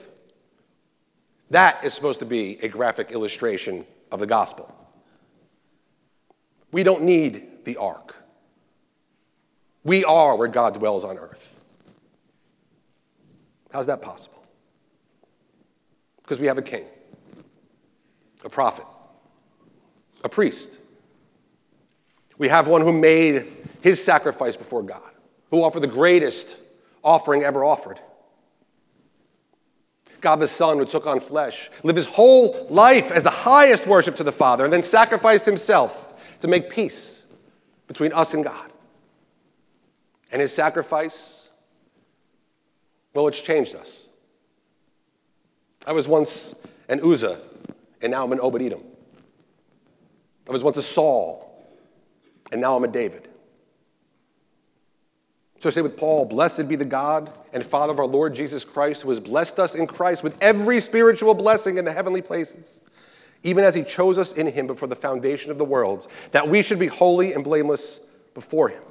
that 1.51 1.83
is 1.85 1.95
supposed 1.95 2.21
to 2.21 2.27
be 2.27 2.59
a 2.61 2.69
graphic 2.69 3.13
illustration 3.13 3.87
of 4.11 4.21
the 4.21 4.27
gospel. 4.27 4.75
We 6.73 6.83
don't 6.83 7.03
need 7.03 7.65
the 7.65 7.77
ark. 7.79 8.15
We 9.85 10.05
are 10.05 10.37
where 10.37 10.49
God 10.49 10.75
dwells 10.75 11.05
on 11.05 11.17
earth. 11.17 11.47
How's 13.73 13.87
that 13.87 14.03
possible? 14.03 14.43
Because 16.23 16.39
we 16.39 16.47
have 16.47 16.59
a 16.59 16.63
king, 16.63 16.85
a 18.45 18.51
prophet, 18.51 18.85
a 20.25 20.29
priest. 20.29 20.79
We 22.39 22.49
have 22.49 22.69
one 22.69 22.83
who 22.83 22.93
made 22.93 23.53
his 23.81 24.03
sacrifice 24.03 24.57
before 24.57 24.83
God, 24.83 25.11
who 25.51 25.63
offered 25.63 25.81
the 25.81 25.89
greatest 25.89 26.57
offering 27.03 27.43
ever 27.43 27.65
offered. 27.65 28.01
God 30.21 30.37
the 30.37 30.49
Son, 30.49 30.79
who 30.79 30.85
took 30.85 31.07
on 31.07 31.21
flesh, 31.21 31.71
lived 31.83 31.97
his 31.97 32.07
whole 32.07 32.67
life 32.71 33.11
as 33.11 33.23
the 33.23 33.31
highest 33.31 33.87
worship 33.87 34.17
to 34.17 34.25
the 34.25 34.33
Father, 34.33 34.65
and 34.65 34.73
then 34.73 34.83
sacrificed 34.83 35.45
himself 35.45 36.07
to 36.41 36.49
make 36.49 36.71
peace 36.71 37.23
between 37.87 38.13
us 38.13 38.35
and 38.35 38.43
God. 38.43 38.73
And 40.33 40.43
his 40.43 40.53
sacrifice, 40.53 41.49
well, 43.15 43.29
it's 43.29 43.41
changed 43.41 43.75
us. 43.75 44.09
I 45.87 45.93
was 45.93 46.07
once 46.07 46.55
an 46.89 47.01
Uzzah, 47.01 47.41
and 48.03 48.11
now 48.11 48.25
I'm 48.25 48.33
an 48.33 48.41
Obed 48.41 48.61
Edom. 48.61 48.83
I 50.49 50.53
was 50.53 50.65
once 50.65 50.77
a 50.77 50.83
Saul, 50.83 51.48
and 52.53 52.61
now 52.61 52.77
I'm 52.77 52.85
a 52.85 52.89
David. 52.89 53.29
So 55.61 55.71
say 55.71 55.81
with 55.81 55.97
Paul, 55.97 56.25
blessed 56.25 56.69
be 56.69 56.77
the 56.77 56.85
God 56.85 57.33
and 57.53 57.67
Father 57.67 57.93
of 57.93 57.99
our 57.99 58.07
Lord 58.07 58.35
Jesus 58.35 58.63
Christ, 58.63 59.03
who 59.03 59.09
has 59.09 59.19
blessed 59.19 59.59
us 59.59 59.75
in 59.75 59.87
Christ 59.87 60.23
with 60.23 60.37
every 60.41 60.81
spiritual 60.81 61.35
blessing 61.35 61.79
in 61.79 61.85
the 61.85 61.93
heavenly 61.93 62.23
places, 62.23 62.81
even 63.43 63.65
as 63.65 63.75
he 63.75 63.83
chose 63.83 64.19
us 64.19 64.33
in 64.33 64.47
him 64.47 64.67
before 64.69 64.89
the 64.89 64.97
foundation 64.97 65.51
of 65.51 65.59
the 65.59 65.65
world, 65.65 66.07
that 66.31 66.49
we 66.49 66.63
should 66.63 66.79
be 66.79 66.87
holy 66.87 67.33
and 67.33 67.43
blameless 67.43 68.01
before 68.35 68.69
him. 68.69 68.83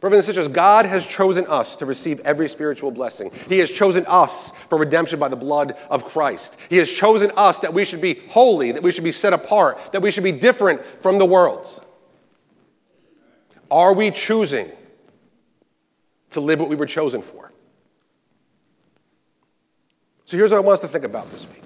Brothers 0.00 0.18
and 0.18 0.26
sisters, 0.26 0.48
God 0.48 0.84
has 0.84 1.06
chosen 1.06 1.46
us 1.46 1.74
to 1.76 1.86
receive 1.86 2.20
every 2.20 2.48
spiritual 2.48 2.90
blessing. 2.90 3.30
He 3.48 3.58
has 3.60 3.70
chosen 3.70 4.04
us 4.06 4.52
for 4.68 4.76
redemption 4.76 5.18
by 5.18 5.28
the 5.28 5.36
blood 5.36 5.76
of 5.88 6.04
Christ. 6.04 6.56
He 6.68 6.76
has 6.76 6.90
chosen 6.90 7.32
us 7.36 7.58
that 7.60 7.72
we 7.72 7.84
should 7.84 8.02
be 8.02 8.22
holy, 8.28 8.72
that 8.72 8.82
we 8.82 8.92
should 8.92 9.04
be 9.04 9.12
set 9.12 9.32
apart, 9.32 9.78
that 9.92 10.02
we 10.02 10.10
should 10.10 10.24
be 10.24 10.32
different 10.32 10.84
from 11.00 11.18
the 11.18 11.24
world. 11.24 11.82
Are 13.70 13.94
we 13.94 14.10
choosing 14.10 14.70
to 16.30 16.40
live 16.40 16.60
what 16.60 16.68
we 16.68 16.76
were 16.76 16.86
chosen 16.86 17.22
for? 17.22 17.50
So 20.26 20.36
here's 20.36 20.50
what 20.50 20.58
I 20.58 20.60
want 20.60 20.74
us 20.74 20.80
to 20.82 20.88
think 20.88 21.04
about 21.04 21.30
this 21.30 21.46
week. 21.48 21.62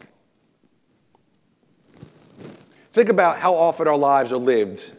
Think 2.92 3.08
about 3.08 3.38
how 3.38 3.54
often 3.54 3.88
our 3.88 3.96
lives 3.96 4.30
are 4.30 4.36
lived 4.36 4.90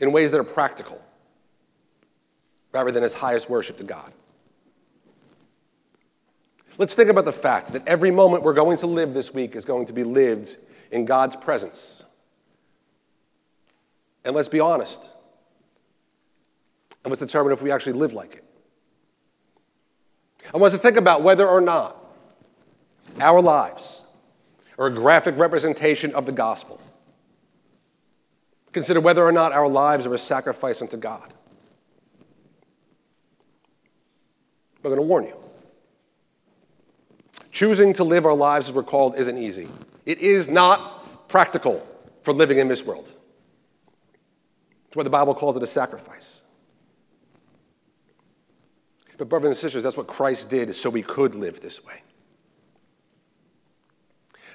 in 0.00 0.12
ways 0.12 0.30
that 0.32 0.38
are 0.38 0.44
practical 0.44 1.00
rather 2.72 2.90
than 2.90 3.02
as 3.02 3.12
highest 3.12 3.48
worship 3.48 3.76
to 3.78 3.84
God. 3.84 4.12
Let's 6.78 6.94
think 6.94 7.10
about 7.10 7.26
the 7.26 7.32
fact 7.32 7.72
that 7.74 7.86
every 7.86 8.10
moment 8.10 8.42
we're 8.42 8.54
going 8.54 8.78
to 8.78 8.86
live 8.86 9.12
this 9.12 9.34
week 9.34 9.54
is 9.56 9.64
going 9.64 9.86
to 9.86 9.92
be 9.92 10.04
lived 10.04 10.56
in 10.90 11.04
God's 11.04 11.36
presence. 11.36 12.04
And 14.24 14.34
let's 14.34 14.48
be 14.48 14.60
honest. 14.60 15.10
And 17.04 17.10
let's 17.10 17.20
determine 17.20 17.52
if 17.52 17.60
we 17.60 17.70
actually 17.70 17.94
live 17.94 18.12
like 18.12 18.36
it. 18.36 18.44
I 20.54 20.56
want 20.56 20.72
us 20.72 20.78
to 20.78 20.82
think 20.82 20.96
about 20.96 21.22
whether 21.22 21.46
or 21.46 21.60
not 21.60 21.96
our 23.20 23.40
lives 23.40 24.02
are 24.78 24.86
a 24.86 24.90
graphic 24.90 25.36
representation 25.36 26.14
of 26.14 26.24
the 26.26 26.32
gospel. 26.32 26.80
Consider 28.72 29.00
whether 29.00 29.24
or 29.24 29.32
not 29.32 29.52
our 29.52 29.68
lives 29.68 30.06
are 30.06 30.14
a 30.14 30.18
sacrifice 30.18 30.80
unto 30.80 30.96
God. 30.96 31.34
I'm 34.84 34.90
going 34.90 34.96
to 34.96 35.02
warn 35.02 35.24
you. 35.24 35.36
Choosing 37.50 37.92
to 37.94 38.04
live 38.04 38.26
our 38.26 38.34
lives 38.34 38.68
as 38.68 38.72
we're 38.72 38.82
called 38.82 39.16
isn't 39.16 39.38
easy. 39.38 39.68
It 40.06 40.18
is 40.18 40.48
not 40.48 41.28
practical 41.28 41.86
for 42.22 42.32
living 42.32 42.58
in 42.58 42.68
this 42.68 42.82
world. 42.82 43.12
That's 44.84 44.96
why 44.96 45.04
the 45.04 45.10
Bible 45.10 45.34
calls 45.34 45.56
it 45.56 45.62
a 45.62 45.66
sacrifice. 45.66 46.42
But, 49.18 49.28
brothers 49.28 49.50
and 49.50 49.56
sisters, 49.56 49.82
that's 49.82 49.96
what 49.96 50.08
Christ 50.08 50.50
did 50.50 50.74
so 50.74 50.90
we 50.90 51.02
could 51.02 51.34
live 51.34 51.60
this 51.60 51.84
way. 51.84 52.02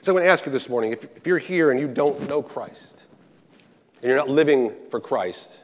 So, 0.02 0.12
I'm 0.12 0.16
going 0.16 0.26
to 0.26 0.32
ask 0.32 0.46
you 0.46 0.52
this 0.52 0.68
morning 0.68 0.92
if, 0.92 1.06
if 1.16 1.26
you're 1.26 1.38
here 1.38 1.72
and 1.72 1.80
you 1.80 1.88
don't 1.88 2.28
know 2.28 2.42
Christ, 2.42 3.06
and 4.02 4.10
you're 4.10 4.18
not 4.18 4.30
living 4.30 4.74
for 4.92 5.00
Christ, 5.00 5.62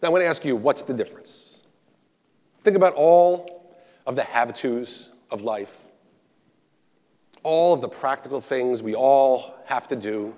then 0.00 0.08
I'm 0.08 0.10
going 0.10 0.22
to 0.22 0.26
ask 0.26 0.44
you 0.44 0.56
what's 0.56 0.82
the 0.82 0.94
difference? 0.94 1.53
Think 2.64 2.76
about 2.76 2.94
all 2.94 3.76
of 4.06 4.16
the 4.16 4.24
have 4.24 4.54
tos 4.54 5.10
of 5.30 5.42
life, 5.42 5.76
all 7.42 7.74
of 7.74 7.82
the 7.82 7.88
practical 7.88 8.40
things 8.40 8.82
we 8.82 8.94
all 8.94 9.54
have 9.66 9.86
to 9.88 9.96
do, 9.96 10.34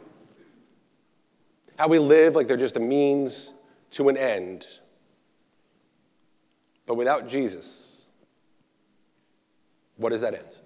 how 1.79 1.87
we 1.87 2.01
live 2.01 2.35
like 2.35 2.49
they're 2.49 2.57
just 2.57 2.77
a 2.77 2.81
means 2.81 3.53
to 3.93 4.09
an 4.09 4.17
end. 4.17 4.67
But 6.85 6.97
without 6.97 7.29
Jesus, 7.29 8.07
what 9.97 10.11
does 10.11 10.21
that 10.21 10.35
end? 10.35 10.59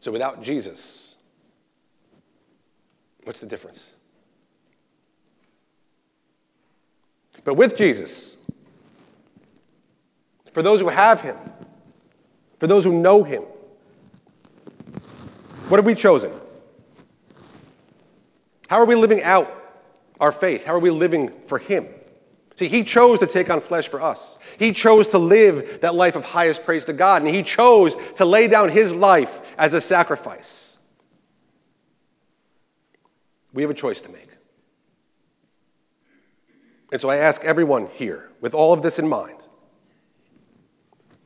So 0.00 0.12
without 0.12 0.42
Jesus, 0.42 1.16
what's 3.24 3.40
the 3.40 3.46
difference? 3.46 3.92
But 7.42 7.54
with 7.54 7.76
Jesus, 7.76 8.36
for 10.54 10.62
those 10.62 10.80
who 10.80 10.88
have 10.88 11.20
Him, 11.20 11.36
for 12.58 12.66
those 12.66 12.84
who 12.84 12.92
know 12.92 13.22
Him. 13.22 13.42
What 15.68 15.78
have 15.78 15.84
we 15.84 15.94
chosen? 15.94 16.32
How 18.68 18.78
are 18.78 18.86
we 18.86 18.94
living 18.94 19.22
out 19.22 19.52
our 20.20 20.32
faith? 20.32 20.64
How 20.64 20.74
are 20.74 20.80
we 20.80 20.90
living 20.90 21.32
for 21.48 21.58
Him? 21.58 21.88
See, 22.54 22.68
He 22.68 22.84
chose 22.84 23.18
to 23.18 23.26
take 23.26 23.50
on 23.50 23.60
flesh 23.60 23.88
for 23.88 24.00
us. 24.00 24.38
He 24.58 24.72
chose 24.72 25.08
to 25.08 25.18
live 25.18 25.80
that 25.80 25.94
life 25.94 26.14
of 26.14 26.24
highest 26.24 26.64
praise 26.64 26.84
to 26.84 26.92
God, 26.92 27.22
and 27.22 27.34
He 27.34 27.42
chose 27.42 27.96
to 28.16 28.24
lay 28.24 28.46
down 28.46 28.70
His 28.70 28.94
life 28.94 29.42
as 29.58 29.74
a 29.74 29.80
sacrifice. 29.80 30.78
We 33.52 33.62
have 33.62 33.70
a 33.70 33.74
choice 33.74 34.00
to 34.02 34.08
make. 34.08 34.28
And 36.92 37.00
so 37.00 37.10
I 37.10 37.16
ask 37.16 37.42
everyone 37.42 37.88
here, 37.94 38.30
with 38.40 38.54
all 38.54 38.72
of 38.72 38.82
this 38.82 39.00
in 39.00 39.08
mind, 39.08 39.43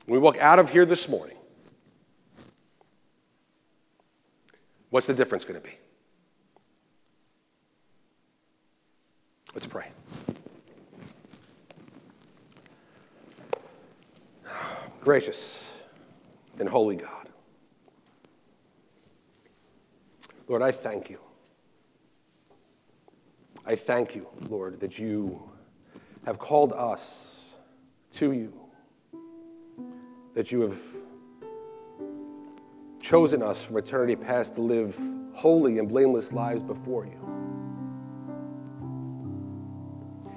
we 0.08 0.18
walk 0.18 0.38
out 0.38 0.58
of 0.58 0.70
here 0.70 0.86
this 0.86 1.08
morning, 1.08 1.36
what's 4.90 5.06
the 5.06 5.14
difference 5.14 5.44
going 5.44 5.60
to 5.60 5.66
be? 5.66 5.74
Let's 9.54 9.66
pray. 9.66 9.88
Gracious 15.02 15.70
and 16.58 16.68
holy 16.68 16.96
God, 16.96 17.28
Lord, 20.48 20.62
I 20.62 20.72
thank 20.72 21.10
you. 21.10 21.18
I 23.66 23.76
thank 23.76 24.14
you, 24.14 24.26
Lord, 24.48 24.80
that 24.80 24.98
you 24.98 25.50
have 26.24 26.38
called 26.38 26.72
us 26.72 27.54
to 28.12 28.32
you 28.32 28.57
that 30.38 30.52
you 30.52 30.60
have 30.60 30.80
chosen 33.00 33.42
us 33.42 33.64
from 33.64 33.76
eternity 33.76 34.14
past 34.14 34.54
to 34.54 34.60
live 34.60 34.96
holy 35.34 35.80
and 35.80 35.88
blameless 35.88 36.32
lives 36.32 36.62
before 36.62 37.04
you. 37.06 37.18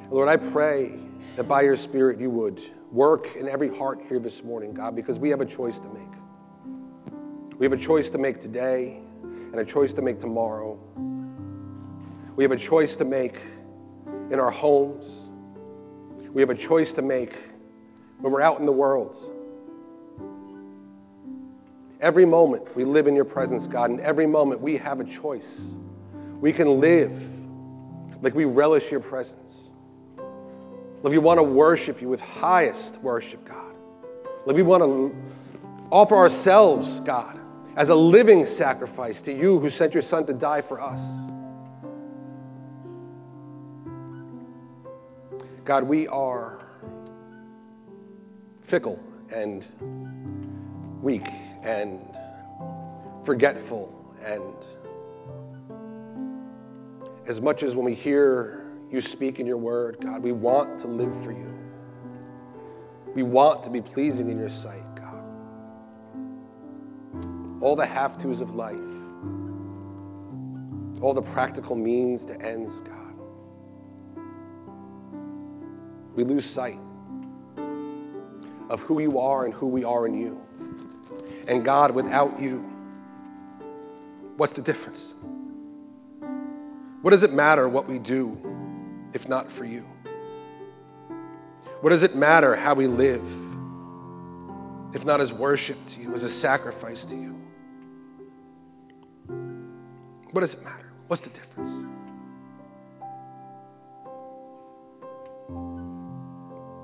Lord, 0.09 0.27
I 0.27 0.37
pray 0.37 0.97
that 1.35 1.43
by 1.43 1.61
your 1.61 1.77
Spirit 1.77 2.19
you 2.19 2.31
would 2.31 2.59
work 2.91 3.35
in 3.35 3.47
every 3.47 3.69
heart 3.69 4.01
here 4.09 4.17
this 4.17 4.43
morning, 4.43 4.73
God, 4.73 4.95
because 4.95 5.19
we 5.19 5.29
have 5.29 5.39
a 5.39 5.45
choice 5.45 5.79
to 5.79 5.89
make. 5.89 7.19
We 7.59 7.65
have 7.67 7.73
a 7.73 7.77
choice 7.77 8.09
to 8.09 8.17
make 8.17 8.39
today 8.39 9.01
and 9.21 9.59
a 9.59 9.65
choice 9.65 9.93
to 9.93 10.01
make 10.01 10.17
tomorrow. 10.17 10.79
We 12.35 12.43
have 12.43 12.51
a 12.51 12.57
choice 12.57 12.97
to 12.97 13.05
make 13.05 13.35
in 14.31 14.39
our 14.39 14.49
homes. 14.49 15.29
We 16.33 16.41
have 16.41 16.49
a 16.49 16.55
choice 16.55 16.91
to 16.93 17.03
make 17.03 17.35
when 18.19 18.33
we're 18.33 18.41
out 18.41 18.59
in 18.59 18.65
the 18.65 18.71
world. 18.71 19.15
Every 22.01 22.25
moment 22.25 22.75
we 22.75 22.83
live 22.83 23.05
in 23.05 23.15
your 23.15 23.25
presence, 23.25 23.67
God, 23.67 23.91
and 23.91 23.99
every 23.99 24.25
moment 24.25 24.59
we 24.59 24.75
have 24.77 24.99
a 24.99 25.03
choice. 25.03 25.75
We 26.39 26.51
can 26.51 26.79
live 26.79 27.11
like 28.23 28.33
we 28.33 28.45
relish 28.45 28.89
your 28.89 28.99
presence. 28.99 29.71
Lord, 30.17 31.11
we 31.11 31.19
want 31.19 31.37
to 31.37 31.43
worship 31.43 32.01
you 32.01 32.09
with 32.09 32.19
highest 32.19 32.97
worship, 32.97 33.45
God. 33.45 33.75
Lord, 34.47 34.55
we 34.55 34.63
want 34.63 34.81
to 34.81 35.15
offer 35.91 36.15
ourselves, 36.15 36.99
God, 37.01 37.39
as 37.75 37.89
a 37.89 37.95
living 37.95 38.47
sacrifice 38.47 39.21
to 39.23 39.31
you 39.31 39.59
who 39.59 39.69
sent 39.69 39.93
your 39.93 40.03
Son 40.03 40.25
to 40.25 40.33
die 40.33 40.61
for 40.61 40.81
us. 40.81 41.27
God, 45.65 45.83
we 45.83 46.07
are 46.07 46.65
fickle 48.63 48.99
and 49.31 49.67
weak 51.03 51.27
and 51.63 51.99
forgetful. 53.23 53.93
And 54.23 54.53
as 57.27 57.41
much 57.41 57.63
as 57.63 57.75
when 57.75 57.85
we 57.85 57.93
hear 57.93 58.65
you 58.91 59.01
speak 59.01 59.39
in 59.39 59.45
your 59.45 59.57
word, 59.57 59.97
God, 60.01 60.21
we 60.21 60.31
want 60.31 60.79
to 60.79 60.87
live 60.87 61.23
for 61.23 61.31
you. 61.31 61.53
We 63.13 63.23
want 63.23 63.63
to 63.63 63.69
be 63.69 63.81
pleasing 63.81 64.29
in 64.29 64.37
your 64.37 64.49
sight, 64.49 64.83
God. 64.95 65.23
All 67.61 67.75
the 67.75 67.85
have 67.85 68.17
tos 68.17 68.41
of 68.41 68.55
life, 68.55 68.77
all 71.01 71.13
the 71.13 71.21
practical 71.21 71.75
means 71.75 72.25
to 72.25 72.41
ends, 72.41 72.81
God. 72.81 72.97
We 76.15 76.23
lose 76.23 76.45
sight 76.45 76.79
of 78.69 78.81
who 78.81 79.01
you 79.01 79.19
are 79.19 79.45
and 79.45 79.53
who 79.53 79.67
we 79.67 79.83
are 79.83 80.05
in 80.05 80.13
you. 80.13 80.41
And 81.47 81.65
God, 81.65 81.91
without 81.91 82.39
you, 82.39 82.71
What's 84.41 84.53
the 84.53 84.61
difference? 84.63 85.13
What 87.03 87.11
does 87.11 87.21
it 87.21 87.31
matter 87.31 87.69
what 87.69 87.87
we 87.87 87.99
do 87.99 88.35
if 89.13 89.29
not 89.29 89.51
for 89.51 89.65
you? 89.65 89.85
What 91.81 91.91
does 91.91 92.01
it 92.01 92.15
matter 92.15 92.55
how 92.55 92.73
we 92.73 92.87
live 92.87 93.23
if 94.95 95.05
not 95.05 95.21
as 95.21 95.31
worship 95.31 95.77
to 95.89 96.01
you, 96.01 96.15
as 96.15 96.23
a 96.23 96.29
sacrifice 96.29 97.05
to 97.05 97.15
you? 97.15 97.39
What 100.31 100.41
does 100.41 100.55
it 100.55 100.63
matter? 100.63 100.91
What's 101.05 101.21
the 101.21 101.29
difference? 101.29 101.85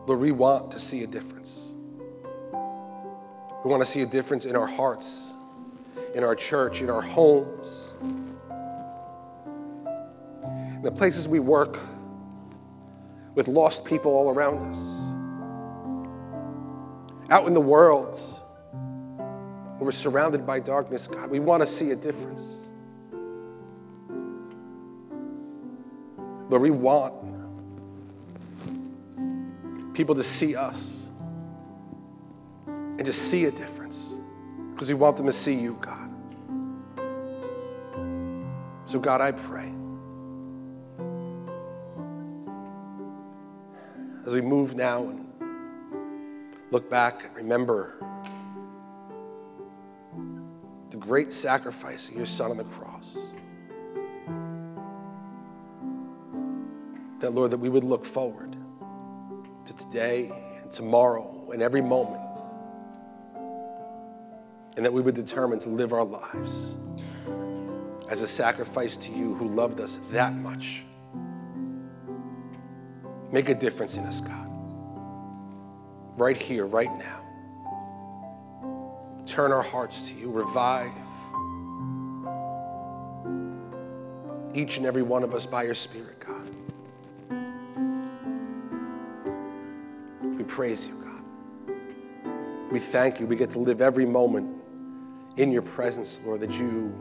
Lord, 0.06 0.20
we 0.20 0.32
want 0.32 0.70
to 0.74 0.80
see 0.80 1.02
a 1.02 1.08
difference. 1.08 1.72
We 3.68 3.72
want 3.72 3.84
to 3.84 3.92
see 3.92 4.02
a 4.02 4.06
difference 4.06 4.46
in 4.46 4.56
our 4.56 4.66
hearts, 4.66 5.34
in 6.16 6.24
our 6.24 6.36
church, 6.36 6.80
in 6.80 6.90
our 6.90 7.02
homes, 7.02 7.92
in 8.02 8.38
the 10.84 10.90
places 10.90 11.28
we 11.28 11.40
work 11.40 11.78
with 13.36 13.50
lost 13.50 13.84
people 13.84 14.14
all 14.14 14.30
around 14.30 14.72
us, 14.72 15.02
out 17.30 17.46
in 17.46 17.54
the 17.54 17.60
world 17.60 18.18
where 18.72 19.86
we're 19.86 19.92
surrounded 19.92 20.46
by 20.46 20.62
darkness. 20.62 21.06
God, 21.06 21.30
we 21.30 21.40
want 21.40 21.62
to 21.62 21.68
see 21.68 21.92
a 21.92 21.96
difference. 21.98 22.70
Lord, 26.50 26.62
we 26.62 26.72
want 26.72 27.14
people 29.94 30.16
to 30.16 30.24
see 30.24 30.56
us 30.56 30.97
to 33.08 33.14
see 33.14 33.46
a 33.46 33.52
difference 33.52 34.18
because 34.74 34.90
we 34.90 34.94
want 34.94 35.16
them 35.16 35.26
to 35.26 35.32
see 35.32 35.54
you, 35.54 35.78
God. 35.80 36.10
So, 38.86 39.00
God, 39.00 39.22
I 39.22 39.32
pray 39.32 39.72
as 44.26 44.34
we 44.34 44.42
move 44.42 44.76
now 44.76 45.08
and 45.08 45.26
look 46.70 46.90
back 46.90 47.24
and 47.24 47.34
remember 47.34 47.96
the 50.90 50.98
great 50.98 51.32
sacrifice 51.32 52.10
of 52.10 52.16
your 52.18 52.26
Son 52.26 52.52
on 52.52 52.58
the 52.58 52.66
cross. 52.66 53.18
That, 57.22 57.32
Lord, 57.32 57.52
that 57.52 57.58
we 57.58 57.70
would 57.70 57.86
look 57.86 58.06
forward 58.06 58.58
to 59.66 59.74
today 59.78 60.30
and 60.62 60.70
tomorrow 60.74 61.52
and 61.54 61.62
every 61.62 61.82
moment. 61.82 62.27
And 64.78 64.86
that 64.86 64.94
we 64.94 65.02
would 65.02 65.16
determine 65.16 65.60
to 65.60 65.70
live 65.70 65.92
our 65.92 66.06
lives 66.06 66.78
as 68.10 68.22
a 68.22 68.28
sacrifice 68.28 68.96
to 68.98 69.12
you 69.12 69.34
who 69.34 69.48
loved 69.48 69.82
us 69.82 70.00
that 70.12 70.36
much. 70.36 70.84
Make 73.32 73.50
a 73.50 73.56
difference 73.56 73.98
in 73.98 74.06
us, 74.06 74.22
God. 74.22 74.48
Right 76.16 76.38
here, 76.38 76.66
right 76.66 76.96
now. 76.98 77.24
Turn 79.26 79.52
our 79.52 79.64
hearts 79.64 80.04
to 80.04 80.14
you. 80.14 80.32
Revive 80.32 80.92
each 84.54 84.78
and 84.78 84.86
every 84.86 85.04
one 85.04 85.24
of 85.24 85.34
us 85.34 85.46
by 85.46 85.64
your 85.64 85.76
Spirit, 85.76 86.20
God. 86.20 86.56
We 90.38 90.44
praise 90.44 90.88
you, 90.88 90.94
God. 90.94 91.24
We 92.72 92.80
thank 92.80 93.20
you. 93.20 93.26
We 93.26 93.36
get 93.36 93.52
to 93.52 93.60
live 93.60 93.82
every 93.82 94.06
moment 94.06 94.57
in 95.38 95.52
your 95.52 95.62
presence, 95.62 96.20
Lord, 96.26 96.42
that 96.42 96.52
you, 96.52 96.94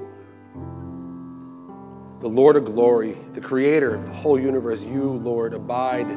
the 2.20 2.28
Lord 2.28 2.56
of 2.56 2.66
glory, 2.66 3.16
the 3.32 3.40
creator 3.40 3.94
of 3.94 4.04
the 4.04 4.12
whole 4.12 4.38
universe, 4.38 4.82
you, 4.82 5.04
Lord, 5.04 5.54
abide 5.54 6.08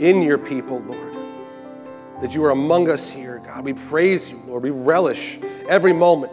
in 0.00 0.22
your 0.22 0.38
people, 0.38 0.80
Lord. 0.80 1.14
That 2.22 2.34
you 2.34 2.44
are 2.44 2.50
among 2.50 2.90
us 2.90 3.10
here, 3.10 3.38
God. 3.44 3.64
We 3.64 3.72
praise 3.72 4.28
you, 4.28 4.42
Lord. 4.46 4.62
We 4.62 4.70
relish 4.70 5.38
every 5.68 5.92
moment. 5.92 6.32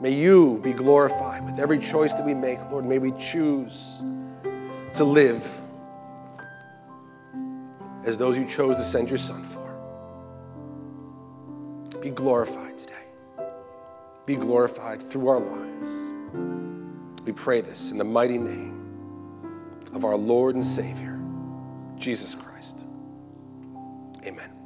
May 0.00 0.12
you 0.12 0.58
be 0.62 0.72
glorified 0.72 1.44
with 1.44 1.58
every 1.58 1.78
choice 1.78 2.14
that 2.14 2.24
we 2.24 2.34
make, 2.34 2.60
Lord. 2.70 2.84
May 2.84 2.98
we 2.98 3.10
choose 3.12 4.00
to 4.94 5.04
live 5.04 5.44
as 8.04 8.16
those 8.16 8.38
you 8.38 8.46
chose 8.46 8.76
to 8.76 8.84
send 8.84 9.08
your 9.08 9.18
Son 9.18 9.44
for. 9.48 9.58
Be 12.00 12.10
glorified. 12.10 12.67
Be 14.28 14.36
glorified 14.36 15.00
through 15.00 15.28
our 15.28 15.40
lives. 15.40 17.24
We 17.24 17.32
pray 17.32 17.62
this 17.62 17.92
in 17.92 17.96
the 17.96 18.04
mighty 18.04 18.36
name 18.36 18.74
of 19.94 20.04
our 20.04 20.16
Lord 20.18 20.54
and 20.54 20.62
Savior, 20.62 21.18
Jesus 21.96 22.34
Christ. 22.34 22.84
Amen. 24.26 24.57